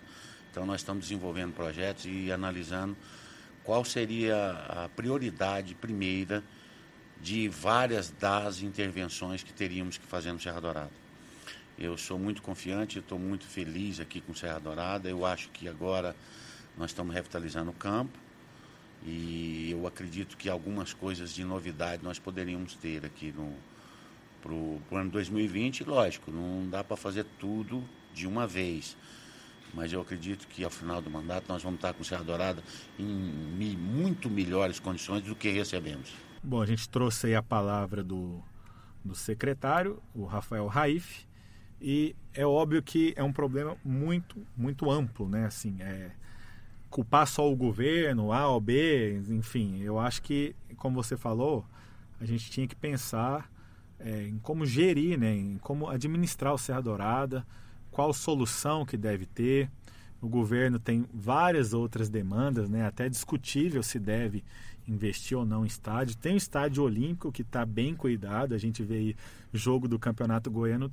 Então, 0.53 0.65
nós 0.65 0.83
estamos 0.83 1.03
desenvolvendo 1.03 1.53
projetos 1.53 2.05
e 2.07 2.31
analisando 2.31 2.97
qual 3.65 3.85
seria 3.85 4.53
a 4.69 4.89
prioridade 4.89 5.75
primeira 5.75 6.45
de 7.21 7.49
várias 7.49 8.11
das 8.11 8.63
intervenções 8.63 9.43
que 9.43 9.53
teríamos 9.53 9.99
que 9.99 10.07
fazer 10.07 10.33
no 10.33 10.39
Serra 10.39 10.61
Dourada. 10.61 11.04
Eu 11.79 11.97
sou 11.99 12.19
muito 12.19 12.41
confiante, 12.41 12.99
estou 12.99 13.19
muito 13.19 13.47
feliz 13.47 13.99
aqui 13.99 14.21
com 14.21 14.35
Serra 14.35 14.59
Dourada. 14.61 15.09
Eu 15.09 15.27
acho 15.27 15.49
que 15.51 15.69
agora 15.69 16.15
nós 16.79 16.91
estamos 16.91 17.15
revitalizando 17.15 17.71
o 17.71 17.75
campo 17.75 18.19
e 19.05 19.71
eu 19.71 19.87
acredito 19.87 20.37
que 20.37 20.49
algumas 20.49 20.93
coisas 20.93 21.35
de 21.35 21.45
novidade 21.45 22.03
nós 22.03 22.19
poderíamos 22.19 22.75
ter 22.75 23.05
aqui 23.05 23.33
no 23.33 23.53
para 24.41 24.53
o 24.53 24.81
ano 24.93 25.11
2020. 25.11 25.85
Lógico, 25.85 26.31
não 26.31 26.69
dá 26.69 26.85
para 26.85 26.97
fazer 26.97 27.25
tudo 27.39 27.83
de 28.13 28.27
uma 28.27 28.47
vez, 28.47 28.95
mas 29.73 29.93
eu 29.93 30.01
acredito 30.01 30.47
que 30.47 30.63
ao 30.63 30.71
final 30.71 31.01
do 31.01 31.11
mandato 31.11 31.47
nós 31.49 31.63
vamos 31.63 31.79
estar 31.79 31.95
com 31.95 32.05
Serra 32.05 32.23
Dourada 32.23 32.63
em 32.99 33.77
muito 33.77 34.29
melhores 34.29 34.79
condições 34.79 35.23
do 35.23 35.35
que 35.35 35.49
recebemos. 35.49 36.13
Bom, 36.43 36.61
a 36.61 36.67
gente 36.67 36.87
trouxe 36.89 37.29
aí 37.29 37.35
a 37.35 37.43
palavra 37.43 38.05
do, 38.05 38.43
do 39.03 39.15
secretário, 39.15 40.01
o 40.15 40.27
Rafael 40.27 40.67
Raif, 40.67 41.27
e 41.87 42.17
é 42.33 42.47
óbvio 42.47 42.83
que 42.83 43.13
é 43.15 43.23
um 43.23 43.31
problema 43.31 43.77
muito, 43.85 44.39
muito 44.57 44.91
amplo, 44.91 45.29
né? 45.29 45.45
Assim, 45.45 45.77
é, 45.81 46.13
culpar 46.89 47.27
só 47.27 47.53
o 47.53 47.55
governo, 47.55 48.33
A 48.33 48.49
ou 48.49 48.59
B, 48.59 49.21
enfim, 49.29 49.83
eu 49.83 49.99
acho 49.99 50.23
que, 50.23 50.57
como 50.79 50.95
você 50.95 51.15
falou, 51.15 51.63
a 52.19 52.25
gente 52.25 52.51
tinha 52.51 52.67
que 52.67 52.75
pensar 52.75 53.53
é, 54.01 54.29
em 54.29 54.39
como 54.39 54.65
gerir, 54.65 55.19
né, 55.19 55.37
em 55.37 55.59
como 55.59 55.91
administrar 55.91 56.55
o 56.55 56.59
Serra 56.59 56.81
Dourada, 56.81 57.47
qual 57.91 58.15
solução 58.15 58.87
que 58.87 58.97
deve 58.97 59.27
ter. 59.27 59.71
O 60.23 60.29
governo 60.29 60.79
tem 60.79 61.05
várias 61.13 61.75
outras 61.75 62.09
demandas, 62.09 62.67
né, 62.67 62.87
até 62.87 63.11
discutível 63.11 63.83
se 63.83 63.99
deve 63.99 64.43
investir 64.89 65.37
ou 65.37 65.45
não 65.45 65.65
em 65.65 65.67
estádio. 65.67 66.17
Tem 66.17 66.33
o 66.33 66.39
estádio 66.39 66.83
olímpico 66.83 67.31
que 67.31 67.43
está 67.43 67.67
bem 67.67 67.95
cuidado, 67.95 68.55
a 68.55 68.59
gente 68.59 68.83
vê 68.83 68.95
aí 68.95 69.17
jogo 69.53 69.87
do 69.87 69.99
Campeonato 69.99 70.51
Goiano, 70.51 70.91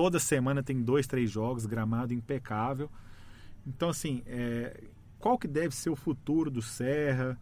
toda 0.00 0.18
semana 0.18 0.62
tem 0.62 0.80
dois, 0.80 1.06
três 1.06 1.30
jogos, 1.30 1.66
gramado 1.66 2.14
impecável. 2.14 2.90
Então, 3.66 3.90
assim, 3.90 4.22
é, 4.26 4.84
qual 5.18 5.36
que 5.38 5.46
deve 5.46 5.74
ser 5.74 5.90
o 5.90 5.94
futuro 5.94 6.50
do 6.50 6.62
Serra, 6.62 7.38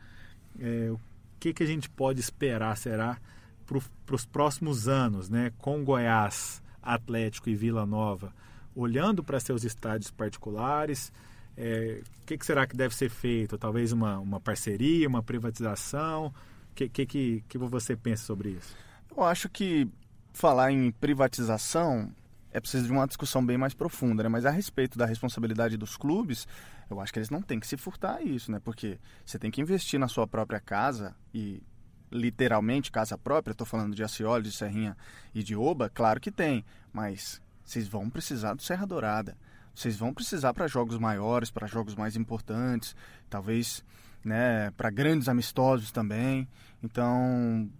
é, 0.58 0.90
o 0.90 0.98
que, 1.38 1.52
que 1.52 1.62
a 1.62 1.66
gente 1.66 1.88
pode 1.88 2.18
esperar, 2.18 2.76
será, 2.76 3.16
para 3.64 4.16
os 4.16 4.26
próximos 4.26 4.88
anos, 4.88 5.28
né, 5.28 5.52
com 5.58 5.84
Goiás, 5.84 6.60
Atlético 6.82 7.48
e 7.48 7.54
Vila 7.54 7.86
Nova, 7.86 8.34
olhando 8.74 9.22
para 9.22 9.38
seus 9.38 9.62
estádios 9.62 10.10
particulares, 10.10 11.12
é, 11.56 12.02
o 12.22 12.26
que, 12.26 12.36
que, 12.36 12.44
será 12.44 12.66
que 12.66 12.76
deve 12.76 12.92
ser 12.92 13.08
feito? 13.08 13.56
Talvez 13.56 13.92
uma, 13.92 14.18
uma 14.18 14.40
parceria, 14.40 15.06
uma 15.06 15.22
privatização? 15.22 16.34
O 16.72 16.74
que, 16.74 16.88
que, 16.88 17.06
que, 17.06 17.44
que 17.48 17.56
você 17.56 17.94
pensa 17.94 18.24
sobre 18.24 18.48
isso? 18.48 18.74
Eu 19.16 19.22
acho 19.22 19.48
que 19.48 19.88
falar 20.32 20.72
em 20.72 20.90
privatização 20.90 22.12
é 22.52 22.60
preciso 22.60 22.86
de 22.86 22.92
uma 22.92 23.06
discussão 23.06 23.44
bem 23.44 23.58
mais 23.58 23.74
profunda, 23.74 24.22
né? 24.22 24.28
Mas 24.28 24.46
a 24.46 24.50
respeito 24.50 24.96
da 24.98 25.06
responsabilidade 25.06 25.76
dos 25.76 25.96
clubes, 25.96 26.46
eu 26.88 27.00
acho 27.00 27.12
que 27.12 27.18
eles 27.18 27.30
não 27.30 27.42
têm 27.42 27.60
que 27.60 27.66
se 27.66 27.76
furtar 27.76 28.16
a 28.16 28.22
isso, 28.22 28.50
né? 28.50 28.58
Porque 28.58 28.98
você 29.24 29.38
tem 29.38 29.50
que 29.50 29.60
investir 29.60 30.00
na 30.00 30.08
sua 30.08 30.26
própria 30.26 30.60
casa 30.60 31.14
e 31.34 31.62
literalmente 32.10 32.90
casa 32.90 33.18
própria, 33.18 33.52
estou 33.52 33.66
falando 33.66 33.94
de 33.94 34.02
Acioli, 34.02 34.44
de 34.44 34.52
Serrinha 34.52 34.96
e 35.34 35.42
de 35.42 35.54
Oba, 35.54 35.90
claro 35.90 36.20
que 36.20 36.30
tem, 36.30 36.64
mas 36.92 37.40
vocês 37.64 37.86
vão 37.86 38.08
precisar 38.08 38.54
do 38.54 38.62
Serra 38.62 38.86
Dourada. 38.86 39.36
Vocês 39.74 39.96
vão 39.96 40.12
precisar 40.12 40.52
para 40.54 40.66
jogos 40.66 40.98
maiores, 40.98 41.50
para 41.50 41.66
jogos 41.66 41.94
mais 41.94 42.16
importantes, 42.16 42.96
talvez, 43.30 43.84
né, 44.24 44.70
para 44.72 44.90
grandes 44.90 45.28
amistosos 45.28 45.92
também. 45.92 46.48
Então, 46.82 47.70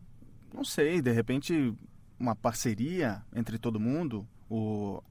não 0.55 0.63
sei, 0.63 1.01
de 1.01 1.11
repente 1.11 1.75
uma 2.21 2.37
parceria 2.37 3.23
entre 3.35 3.59
todo 3.59 3.81
mundo, 3.81 4.29
o, 4.49 5.03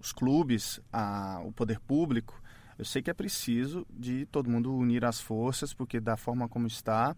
os 0.00 0.12
clubes, 0.12 0.80
a, 0.92 1.40
o 1.44 1.52
poder 1.52 1.80
público, 1.80 2.42
eu 2.78 2.84
sei 2.84 3.02
que 3.02 3.10
é 3.10 3.14
preciso 3.14 3.86
de 3.90 4.26
todo 4.26 4.50
mundo 4.50 4.74
unir 4.74 5.04
as 5.04 5.20
forças, 5.20 5.72
porque 5.72 6.00
da 6.00 6.16
forma 6.16 6.48
como 6.48 6.66
está, 6.66 7.14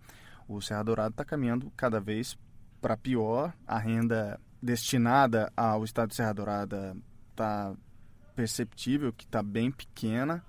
o 0.49 0.61
Serra 0.61 0.83
Dourado 0.83 1.11
está 1.11 1.25
caminhando 1.25 1.73
cada 1.77 2.01
vez 2.01 2.37
para 2.81 2.97
pior. 2.97 3.53
A 3.67 3.79
renda 3.79 4.39
destinada 4.61 5.53
ao 5.57 5.85
estado 5.85 6.11
de 6.11 6.17
Serra 6.17 6.35
Dourada 6.35 6.97
está 7.31 7.75
perceptível 8.35 9.13
que 9.13 9.25
está 9.25 9.43
bem 9.43 9.71
pequena. 9.71 10.45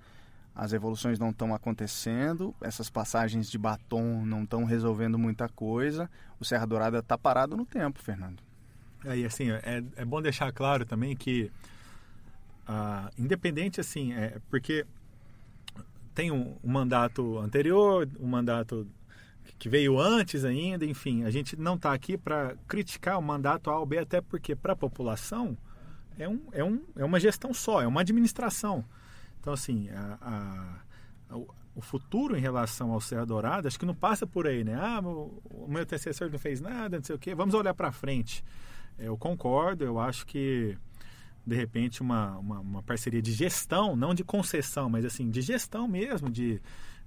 As 0.54 0.72
evoluções 0.72 1.18
não 1.18 1.30
estão 1.30 1.54
acontecendo, 1.54 2.54
essas 2.62 2.88
passagens 2.88 3.50
de 3.50 3.58
batom 3.58 4.24
não 4.24 4.42
estão 4.42 4.64
resolvendo 4.64 5.18
muita 5.18 5.48
coisa. 5.48 6.10
O 6.40 6.44
Serra 6.44 6.66
Dourada 6.66 6.98
está 6.98 7.16
parado 7.16 7.56
no 7.56 7.66
tempo, 7.66 8.02
Fernando. 8.02 8.42
É, 9.04 9.18
e 9.18 9.24
assim, 9.24 9.50
é, 9.50 9.82
é 9.96 10.04
bom 10.04 10.20
deixar 10.20 10.52
claro 10.52 10.84
também 10.84 11.16
que, 11.16 11.50
ah, 12.66 13.10
independente 13.18 13.80
assim, 13.80 14.12
é, 14.12 14.38
porque 14.50 14.86
tem 16.14 16.30
um, 16.30 16.56
um, 16.64 16.70
mandato 16.70 17.38
anterior, 17.38 18.08
um 18.18 18.26
mandato 18.26 18.86
que 19.58 19.68
veio 19.68 20.00
antes 20.00 20.44
ainda, 20.44 20.84
enfim, 20.84 21.24
a 21.24 21.30
gente 21.30 21.56
não 21.56 21.74
está 21.74 21.92
aqui 21.92 22.16
para 22.16 22.56
criticar 22.66 23.18
o 23.18 23.22
mandato 23.22 23.70
A 23.70 23.78
ou 23.78 23.86
B, 23.86 23.98
até 23.98 24.20
porque 24.20 24.56
para 24.56 24.72
a 24.72 24.76
população 24.76 25.56
é, 26.18 26.28
um, 26.28 26.40
é, 26.52 26.64
um, 26.64 26.82
é 26.96 27.04
uma 27.04 27.20
gestão 27.20 27.52
só, 27.52 27.82
é 27.82 27.86
uma 27.86 28.00
administração. 28.00 28.84
Então, 29.40 29.52
assim, 29.52 29.88
a, 29.90 30.80
a, 31.30 31.36
o 31.76 31.80
futuro 31.82 32.36
em 32.36 32.40
relação 32.40 32.90
ao 32.90 33.00
Serra 33.00 33.26
Dourada, 33.26 33.68
acho 33.68 33.78
que 33.78 33.84
não 33.84 33.94
passa 33.94 34.26
por 34.26 34.46
aí, 34.46 34.64
né? 34.64 34.74
Ah, 34.74 35.00
o, 35.04 35.42
o 35.44 35.66
meu 35.68 35.82
antecessor 35.82 36.30
não 36.30 36.38
fez 36.38 36.60
nada, 36.60 36.96
não 36.96 37.04
sei 37.04 37.14
o 37.14 37.18
quê. 37.18 37.34
Vamos 37.34 37.54
olhar 37.54 37.74
para 37.74 37.92
frente. 37.92 38.42
Eu 38.98 39.16
concordo, 39.16 39.84
eu 39.84 39.98
acho 39.98 40.26
que 40.26 40.76
de 41.46 41.54
repente 41.54 42.00
uma, 42.00 42.36
uma, 42.38 42.60
uma, 42.60 42.82
parceria 42.82 43.22
de 43.22 43.32
gestão, 43.32 43.94
não 43.94 44.14
de 44.14 44.24
concessão, 44.24 44.88
mas 44.88 45.04
assim, 45.04 45.30
de 45.30 45.40
gestão 45.40 45.86
mesmo, 45.86 46.28
de, 46.28 46.60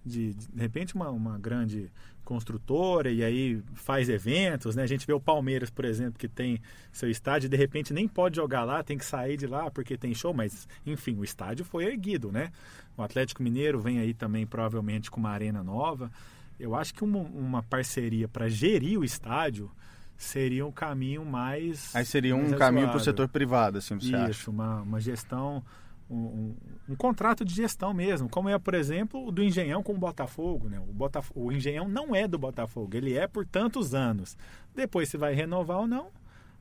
de, 0.06 0.34
de 0.34 0.62
repente 0.62 0.95
uma, 0.95 1.10
uma 1.10 1.38
grande 1.38 1.91
construtora 2.23 3.12
e 3.12 3.23
aí 3.23 3.62
faz 3.73 4.08
eventos, 4.08 4.75
né? 4.75 4.84
A 4.84 4.88
gente 4.88 5.06
vê 5.06 5.12
o 5.12 5.19
Palmeiras, 5.19 5.69
por 5.69 5.84
exemplo, 5.84 6.17
que 6.17 6.28
tem 6.28 6.62
seu 6.91 7.10
estádio 7.10 7.47
e 7.47 7.49
de 7.49 7.58
repente 7.58 7.91
nem 7.91 8.08
pode 8.08 8.36
jogar 8.36 8.63
lá, 8.63 8.84
tem 8.84 8.97
que 8.97 9.06
sair 9.06 9.36
de 9.36 9.47
lá 9.47 9.69
porque 9.71 9.97
tem 9.97 10.13
show, 10.13 10.34
mas 10.34 10.67
enfim, 10.86 11.17
o 11.17 11.23
estádio 11.23 11.65
foi 11.65 11.86
erguido, 11.86 12.32
né? 12.32 12.52
O 12.95 13.02
Atlético 13.02 13.41
Mineiro 13.41 13.80
vem 13.80 13.99
aí 13.99 14.13
também 14.13 14.45
provavelmente 14.45 15.10
com 15.10 15.19
uma 15.19 15.32
arena 15.32 15.63
nova. 15.63 16.12
Eu 16.60 16.75
acho 16.75 16.93
que 16.93 17.04
uma, 17.04 17.19
uma 17.19 17.63
parceria 17.63 18.28
para 18.28 18.47
gerir 18.47 18.99
o 18.99 19.04
estádio 19.04 19.71
seria 20.19 20.65
um 20.65 20.71
caminho 20.71 21.25
mais. 21.25 21.95
Aí 21.95 22.05
seria 22.05 22.36
um 22.36 22.51
caminho 22.51 22.89
para 22.89 22.97
o 22.97 22.99
setor 22.99 23.29
privado, 23.29 23.77
assim, 23.77 23.95
você 23.95 24.08
Isso, 24.08 24.15
acha? 24.17 24.51
Uma, 24.51 24.82
uma 24.82 24.99
gestão, 24.99 25.63
um, 26.10 26.15
um, 26.15 26.55
um, 26.89 26.95
contrato 26.95 27.45
de 27.45 27.55
gestão 27.55 27.93
mesmo, 27.93 28.27
como 28.27 28.49
é, 28.49 28.60
por 28.60 28.73
exemplo, 28.73 29.25
o 29.25 29.32
do 29.32 29.41
Engenhão 29.41 29.82
com 29.82 29.93
o 29.93 29.97
Botafogo. 29.97 30.67
Né? 30.67 30.77
O, 30.77 30.93
Botaf 30.93 31.32
o 31.34 31.53
Engenhão 31.53 31.88
não 31.88 32.13
é 32.13 32.27
do 32.27 32.38
Botafogo, 32.38 32.97
ele 32.97 33.17
é 33.17 33.27
por 33.27 33.45
tantos 33.45 33.95
anos. 33.95 34.38
Depois 34.75 35.08
se 35.08 35.17
vai 35.17 35.34
renovar 35.34 35.79
ou 35.79 35.88
não, 35.88 36.10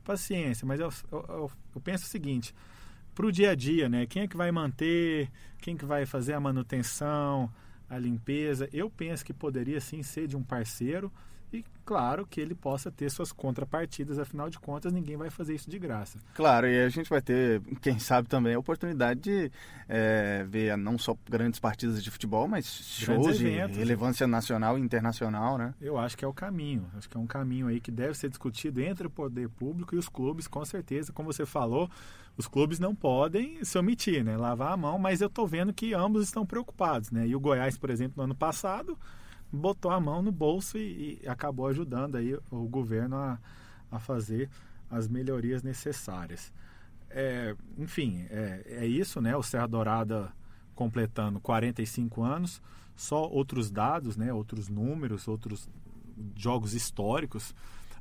paciência. 0.04 0.64
Mas 0.64 0.78
eu, 0.78 0.90
eu, 1.10 1.50
eu 1.74 1.80
penso 1.80 2.04
o 2.04 2.08
seguinte. 2.08 2.54
Para 3.12 3.26
o 3.26 3.32
dia 3.32 3.50
a 3.50 3.54
dia, 3.56 3.88
né? 3.88 4.06
Quem 4.06 4.22
é 4.22 4.28
que 4.28 4.36
vai 4.36 4.52
manter? 4.52 5.28
Quem 5.58 5.76
que 5.76 5.84
vai 5.84 6.06
fazer 6.06 6.34
a 6.34 6.40
manutenção, 6.40 7.52
a 7.90 7.98
limpeza? 7.98 8.68
Eu 8.72 8.88
penso 8.88 9.24
que 9.24 9.34
poderia 9.34 9.80
sim 9.80 10.00
ser 10.04 10.28
de 10.28 10.36
um 10.36 10.44
parceiro 10.44 11.12
e 11.52 11.64
claro 11.84 12.26
que 12.26 12.40
ele 12.40 12.54
possa 12.54 12.90
ter 12.90 13.10
suas 13.10 13.32
contrapartidas, 13.32 14.18
afinal 14.18 14.50
de 14.50 14.58
contas 14.58 14.92
ninguém 14.92 15.16
vai 15.16 15.30
fazer 15.30 15.54
isso 15.54 15.70
de 15.70 15.78
graça. 15.78 16.18
Claro, 16.34 16.66
e 16.66 16.84
a 16.84 16.88
gente 16.90 17.08
vai 17.08 17.22
ter, 17.22 17.62
quem 17.80 17.98
sabe 17.98 18.28
também, 18.28 18.54
a 18.54 18.58
oportunidade 18.58 19.20
de 19.20 19.52
é, 19.88 20.44
ver 20.46 20.76
não 20.76 20.98
só 20.98 21.16
grandes 21.28 21.58
partidas 21.58 22.02
de 22.04 22.10
futebol, 22.10 22.46
mas 22.46 22.66
shows 22.66 23.40
eventos, 23.40 23.72
de 23.72 23.78
relevância 23.78 24.26
nacional 24.26 24.78
e 24.78 24.82
internacional, 24.82 25.56
né? 25.56 25.74
Eu 25.80 25.96
acho 25.96 26.16
que 26.16 26.24
é 26.24 26.28
o 26.28 26.34
caminho, 26.34 26.86
acho 26.96 27.08
que 27.08 27.16
é 27.16 27.20
um 27.20 27.26
caminho 27.26 27.68
aí 27.68 27.80
que 27.80 27.90
deve 27.90 28.14
ser 28.14 28.28
discutido 28.28 28.82
entre 28.82 29.06
o 29.06 29.10
poder 29.10 29.48
público 29.48 29.94
e 29.94 29.98
os 29.98 30.08
clubes, 30.08 30.46
com 30.46 30.64
certeza, 30.64 31.12
como 31.12 31.32
você 31.32 31.46
falou, 31.46 31.90
os 32.36 32.46
clubes 32.46 32.78
não 32.78 32.94
podem 32.94 33.64
se 33.64 33.78
omitir, 33.78 34.22
né? 34.22 34.36
Lavar 34.36 34.72
a 34.72 34.76
mão, 34.76 34.98
mas 34.98 35.22
eu 35.22 35.28
estou 35.28 35.46
vendo 35.46 35.72
que 35.72 35.94
ambos 35.94 36.22
estão 36.22 36.44
preocupados, 36.44 37.10
né? 37.10 37.26
E 37.26 37.34
o 37.34 37.40
Goiás, 37.40 37.78
por 37.78 37.88
exemplo, 37.88 38.14
no 38.18 38.24
ano 38.24 38.34
passado 38.34 38.96
botou 39.52 39.90
a 39.90 40.00
mão 40.00 40.22
no 40.22 40.30
bolso 40.30 40.78
e, 40.78 41.20
e 41.22 41.28
acabou 41.28 41.66
ajudando 41.66 42.16
aí 42.16 42.36
o 42.50 42.68
governo 42.68 43.16
a, 43.16 43.38
a 43.90 43.98
fazer 43.98 44.48
as 44.90 45.08
melhorias 45.08 45.62
necessárias. 45.62 46.52
É, 47.10 47.54
enfim, 47.78 48.26
é, 48.30 48.62
é, 48.66 48.86
isso, 48.86 49.20
né? 49.20 49.36
O 49.36 49.42
Serra 49.42 49.66
Dourada 49.66 50.32
completando 50.74 51.40
45 51.40 52.22
anos, 52.22 52.62
só 52.94 53.28
outros 53.28 53.70
dados, 53.70 54.16
né? 54.16 54.32
Outros 54.32 54.68
números, 54.68 55.26
outros 55.26 55.68
jogos 56.36 56.74
históricos. 56.74 57.54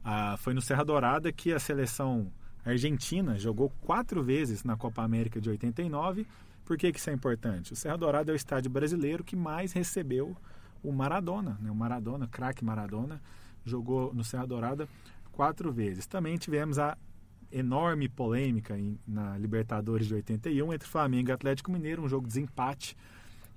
Ah, 0.03 0.35
foi 0.37 0.53
no 0.53 0.61
Serra 0.61 0.83
Dourada 0.83 1.31
que 1.31 1.53
a 1.53 1.59
seleção 1.59 2.31
argentina 2.65 3.37
jogou 3.37 3.71
quatro 3.81 4.21
vezes 4.23 4.63
na 4.63 4.75
Copa 4.75 5.01
América 5.01 5.39
de 5.39 5.49
89. 5.49 6.27
Por 6.65 6.77
que, 6.77 6.91
que 6.91 6.99
isso 6.99 7.09
é 7.09 7.13
importante? 7.13 7.71
O 7.71 7.75
Serra 7.75 7.97
Dourada 7.97 8.31
é 8.31 8.33
o 8.33 8.35
estádio 8.35 8.69
brasileiro 8.69 9.23
que 9.23 9.35
mais 9.35 9.71
recebeu 9.71 10.35
o 10.83 10.91
Maradona, 10.91 11.57
né? 11.61 11.69
o 11.71 11.75
Maradona, 11.75 12.27
craque 12.27 12.63
Maradona, 12.63 13.21
jogou 13.65 14.13
no 14.13 14.23
Serra 14.23 14.45
Dourada 14.45 14.87
quatro 15.31 15.71
vezes. 15.71 16.07
Também 16.07 16.37
tivemos 16.37 16.79
a 16.79 16.97
enorme 17.51 18.09
polêmica 18.09 18.77
em, 18.77 18.99
na 19.07 19.37
Libertadores 19.37 20.07
de 20.07 20.15
81 20.15 20.73
entre 20.73 20.87
Flamengo 20.87 21.29
e 21.29 21.31
Atlético 21.31 21.71
Mineiro, 21.71 22.03
um 22.03 22.09
jogo 22.09 22.27
de 22.27 22.33
desempate. 22.33 22.97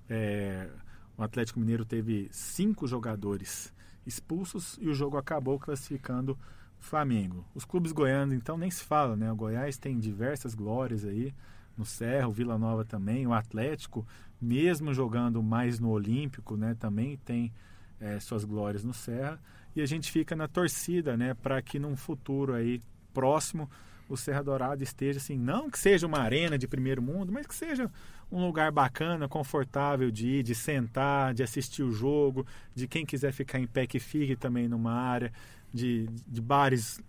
É, 0.09 0.69
o 1.17 1.23
Atlético 1.23 1.61
Mineiro 1.61 1.85
teve 1.85 2.29
cinco 2.33 2.87
jogadores 2.87 3.73
expulsos 4.07 4.79
e 4.81 4.89
o 4.89 4.95
jogo 4.95 5.17
acabou 5.17 5.59
classificando 5.59 6.39
Flamengo. 6.79 7.45
Os 7.55 7.65
clubes 7.65 7.93
goianos, 7.93 8.35
então, 8.35 8.57
nem 8.57 8.71
se 8.71 8.83
fala, 8.83 9.15
né? 9.15 9.31
O 9.31 9.37
Goiás 9.37 9.77
tem 9.77 9.99
diversas 9.99 10.55
glórias 10.55 11.05
aí 11.05 11.35
no 11.77 11.85
Serra, 11.85 12.29
o 12.29 12.33
Vila 12.33 12.59
Nova 12.59 12.85
também, 12.85 13.27
o 13.27 13.33
Atlético 13.33 14.07
mesmo 14.41 14.95
jogando 14.95 15.43
mais 15.43 15.79
no 15.79 15.91
Olímpico, 15.91 16.57
né, 16.57 16.75
também 16.79 17.17
tem 17.19 17.53
é, 18.01 18.19
suas 18.19 18.45
glórias 18.45 18.83
no 18.83 18.95
Serra. 18.95 19.41
E 19.75 19.81
a 19.81 19.87
gente 19.87 20.11
fica 20.11 20.35
na 20.35 20.49
torcida, 20.49 21.17
né, 21.17 21.35
para 21.35 21.61
que 21.61 21.79
num 21.79 21.97
futuro 21.97 22.55
aí 22.55 22.81
próximo 23.13 23.71
o 24.09 24.17
Serra 24.17 24.43
Dourada 24.43 24.83
esteja 24.83 25.19
assim, 25.19 25.39
não 25.39 25.71
que 25.71 25.79
seja 25.79 26.07
uma 26.07 26.19
arena 26.19 26.59
de 26.59 26.67
primeiro 26.67 27.01
mundo, 27.01 27.31
mas 27.33 27.47
que 27.47 27.55
seja 27.55 27.91
um 28.31 28.45
lugar 28.45 28.73
bacana, 28.73 29.29
confortável 29.29 30.11
de 30.11 30.27
ir, 30.27 30.43
de 30.43 30.55
sentar, 30.55 31.33
de 31.33 31.43
assistir 31.43 31.83
o 31.83 31.93
jogo, 31.93 32.45
de 32.75 32.89
quem 32.89 33.07
quiser 33.07 33.33
ficar 33.33 33.61
em 33.61 33.67
pé 33.67 33.87
que 33.87 34.01
fique 34.01 34.35
também 34.35 34.69
numa 34.69 34.93
área, 34.93 35.33
de, 35.73 36.09
de 36.27 36.41
bares 36.41 37.01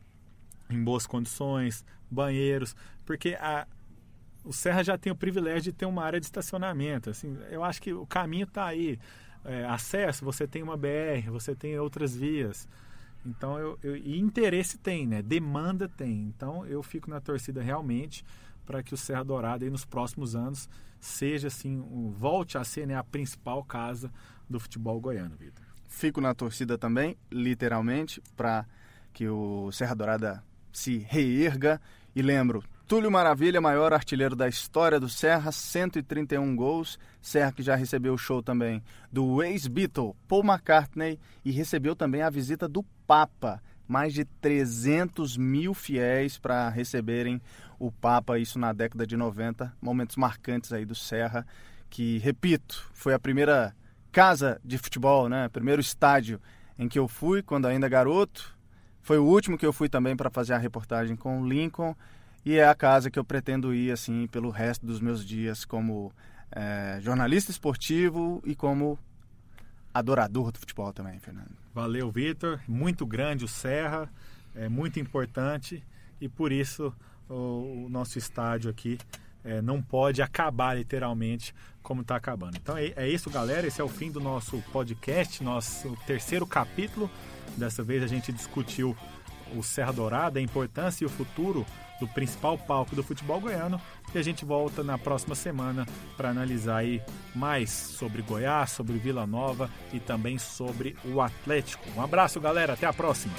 em 0.70 0.84
boas 0.84 1.08
condições, 1.08 1.84
banheiros, 2.10 2.76
porque 3.06 3.36
a, 3.39 3.67
o 4.43 4.51
Serra 4.51 4.84
já 4.84 4.97
tem 4.97 5.12
o 5.12 5.15
privilégio 5.15 5.71
de 5.71 5.73
ter 5.73 5.86
uma 5.86 6.04
área 6.04 6.19
de 6.19 6.25
estacionamento. 6.25 7.10
Assim, 7.10 7.38
eu 7.49 7.63
acho 7.63 7.82
que 7.82 7.93
o 7.93 8.06
caminho 8.06 8.45
está 8.45 8.65
aí. 8.65 8.99
É, 9.43 9.65
acesso, 9.65 10.23
você 10.23 10.47
tem 10.47 10.62
uma 10.62 10.77
BR, 10.77 11.32
você 11.32 11.56
tem 11.56 11.77
outras 11.80 12.15
vias. 12.15 12.67
Então, 13.25 13.58
eu, 13.58 13.77
eu, 13.82 13.97
e 13.97 14.19
interesse 14.19 14.77
tem, 14.77 15.08
né? 15.08 15.21
Demanda 15.21 15.89
tem. 15.89 16.25
Então, 16.27 16.65
eu 16.65 16.82
fico 16.84 17.10
na 17.10 17.19
torcida 17.19 17.62
realmente 17.62 18.23
para 18.65 18.84
que 18.84 18.93
o 18.93 18.97
Serra 18.97 19.23
Dourada, 19.23 19.65
aí, 19.65 19.71
nos 19.71 19.86
próximos 19.86 20.36
anos, 20.36 20.69
seja 20.99 21.47
assim, 21.47 21.80
um, 21.80 22.12
volte 22.12 22.58
a 22.58 22.63
ser 22.63 22.88
né, 22.88 22.95
a 22.95 23.04
principal 23.04 23.63
casa 23.63 24.12
do 24.49 24.60
futebol 24.60 24.99
goiano, 24.99 25.36
Vitor. 25.36 25.65
Fico 25.88 26.21
na 26.21 26.34
torcida 26.34 26.77
também, 26.77 27.17
literalmente, 27.32 28.21
para 28.36 28.65
que 29.12 29.27
o 29.27 29.71
Serra 29.71 29.95
Dourada 29.95 30.43
se 30.71 30.97
reerga. 30.99 31.82
E 32.15 32.21
lembro, 32.21 32.63
Túlio 32.91 33.10
Maravilha, 33.10 33.62
maior 33.62 33.93
artilheiro 33.93 34.36
da 34.36 34.49
história 34.49 34.99
do 34.99 35.08
Serra, 35.08 35.49
131 35.49 36.54
gols. 36.58 36.99
Serra 37.21 37.54
que 37.54 37.63
já 37.63 37.73
recebeu 37.73 38.13
o 38.13 38.17
show 38.17 38.43
também 38.43 38.84
do 39.10 39.41
ex-Beatle 39.41 40.13
Paul 40.27 40.43
McCartney 40.43 41.17
e 41.45 41.51
recebeu 41.51 41.95
também 41.95 42.21
a 42.21 42.30
visita 42.30 42.67
do 42.67 42.84
Papa. 43.08 43.63
Mais 43.88 44.13
de 44.13 44.25
300 44.25 45.38
mil 45.38 45.73
fiéis 45.73 46.38
para 46.38 46.67
receberem 46.67 47.41
o 47.80 47.93
Papa, 47.93 48.38
isso 48.38 48.60
na 48.60 48.73
década 48.73 49.08
de 49.08 49.15
90. 49.15 49.73
Momentos 49.82 50.17
marcantes 50.17 50.73
aí 50.73 50.84
do 50.84 50.93
Serra, 50.93 51.47
que, 51.89 52.17
repito, 52.17 52.91
foi 52.93 53.13
a 53.13 53.19
primeira 53.19 53.73
casa 54.12 54.60
de 54.65 54.77
futebol, 54.77 55.30
né? 55.30 55.47
Primeiro 55.47 55.80
estádio 55.80 56.41
em 56.77 56.89
que 56.89 56.99
eu 56.99 57.08
fui 57.08 57.41
quando 57.41 57.67
ainda 57.67 57.88
garoto. 57.88 58.54
Foi 59.01 59.17
o 59.17 59.23
último 59.23 59.58
que 59.58 59.65
eu 59.65 59.71
fui 59.71 59.88
também 59.88 60.13
para 60.13 60.30
fazer 60.30 60.56
a 60.56 60.58
reportagem 60.58 61.15
com 61.15 61.41
o 61.41 61.47
Lincoln 61.47 61.95
e 62.45 62.58
é 62.58 62.67
a 62.67 62.75
casa 62.75 63.12
que 63.12 63.19
eu 63.19 63.23
pretendo 63.23 63.73
ir 63.73 63.91
assim 63.91 64.27
pelo 64.27 64.49
resto 64.49 64.86
dos 64.86 64.99
meus 64.99 65.25
dias 65.25 65.63
como 65.65 66.12
é, 66.51 66.99
jornalista 67.01 67.51
esportivo 67.51 68.41
e 68.45 68.56
como 68.56 68.97
adorador 69.93 70.51
do 70.51 70.60
futebol 70.60 70.91
também, 70.91 71.19
Fernando. 71.19 71.51
Valeu, 71.73 72.10
Vitor. 72.12 72.60
Muito 72.67 73.06
grande 73.06 73.45
o 73.45 73.47
Serra, 73.47 74.10
é 74.56 74.67
muito 74.67 74.99
importante 74.99 75.84
e 76.19 76.27
por 76.27 76.51
isso 76.51 76.93
o, 77.30 77.86
o 77.86 77.88
nosso 77.89 78.17
estádio 78.17 78.69
aqui 78.69 78.97
é, 79.43 79.62
não 79.62 79.82
pode 79.82 80.21
acabar 80.21 80.75
literalmente 80.75 81.54
como 81.82 82.01
está 82.01 82.15
acabando. 82.15 82.58
Então 82.58 82.77
é, 82.77 82.93
é, 82.95 83.08
isso, 83.08 83.30
galera. 83.30 83.65
Esse 83.65 83.82
é 83.82 83.84
o 83.84 83.89
fim 83.89 84.12
do 84.12 84.19
nosso 84.19 84.62
podcast, 84.71 85.43
nosso 85.43 85.97
terceiro 86.06 86.45
capítulo. 86.45 87.10
Dessa 87.58 87.84
vez 87.84 88.04
a 88.04 88.08
gente 88.08 88.32
discutiu 88.32 88.95
o 89.56 89.63
Serra 89.63 89.91
Dourada, 89.91 90.39
a 90.39 90.41
importância 90.41 91.04
e 91.04 91.08
o 91.08 91.10
futuro 91.10 91.65
do 92.02 92.08
principal 92.08 92.58
palco 92.58 92.96
do 92.96 93.04
futebol 93.04 93.40
goiano. 93.40 93.80
E 94.14 94.18
a 94.18 94.24
gente 94.24 94.44
volta 94.44 94.84
na 94.84 94.98
próxima 94.98 95.36
semana 95.36 95.88
para 96.18 96.30
analisar 96.30 96.78
aí 96.78 97.02
mais 97.34 97.70
sobre 97.70 98.22
Goiás, 98.22 98.72
sobre 98.72 98.98
Vila 98.98 99.26
Nova 99.26 99.70
e 99.94 100.00
também 100.00 100.38
sobre 100.38 100.98
o 101.06 101.22
Atlético. 101.22 101.84
Um 101.96 102.02
abraço, 102.02 102.42
galera. 102.42 102.74
Até 102.74 102.88
a 102.88 102.92
próxima. 102.92 103.34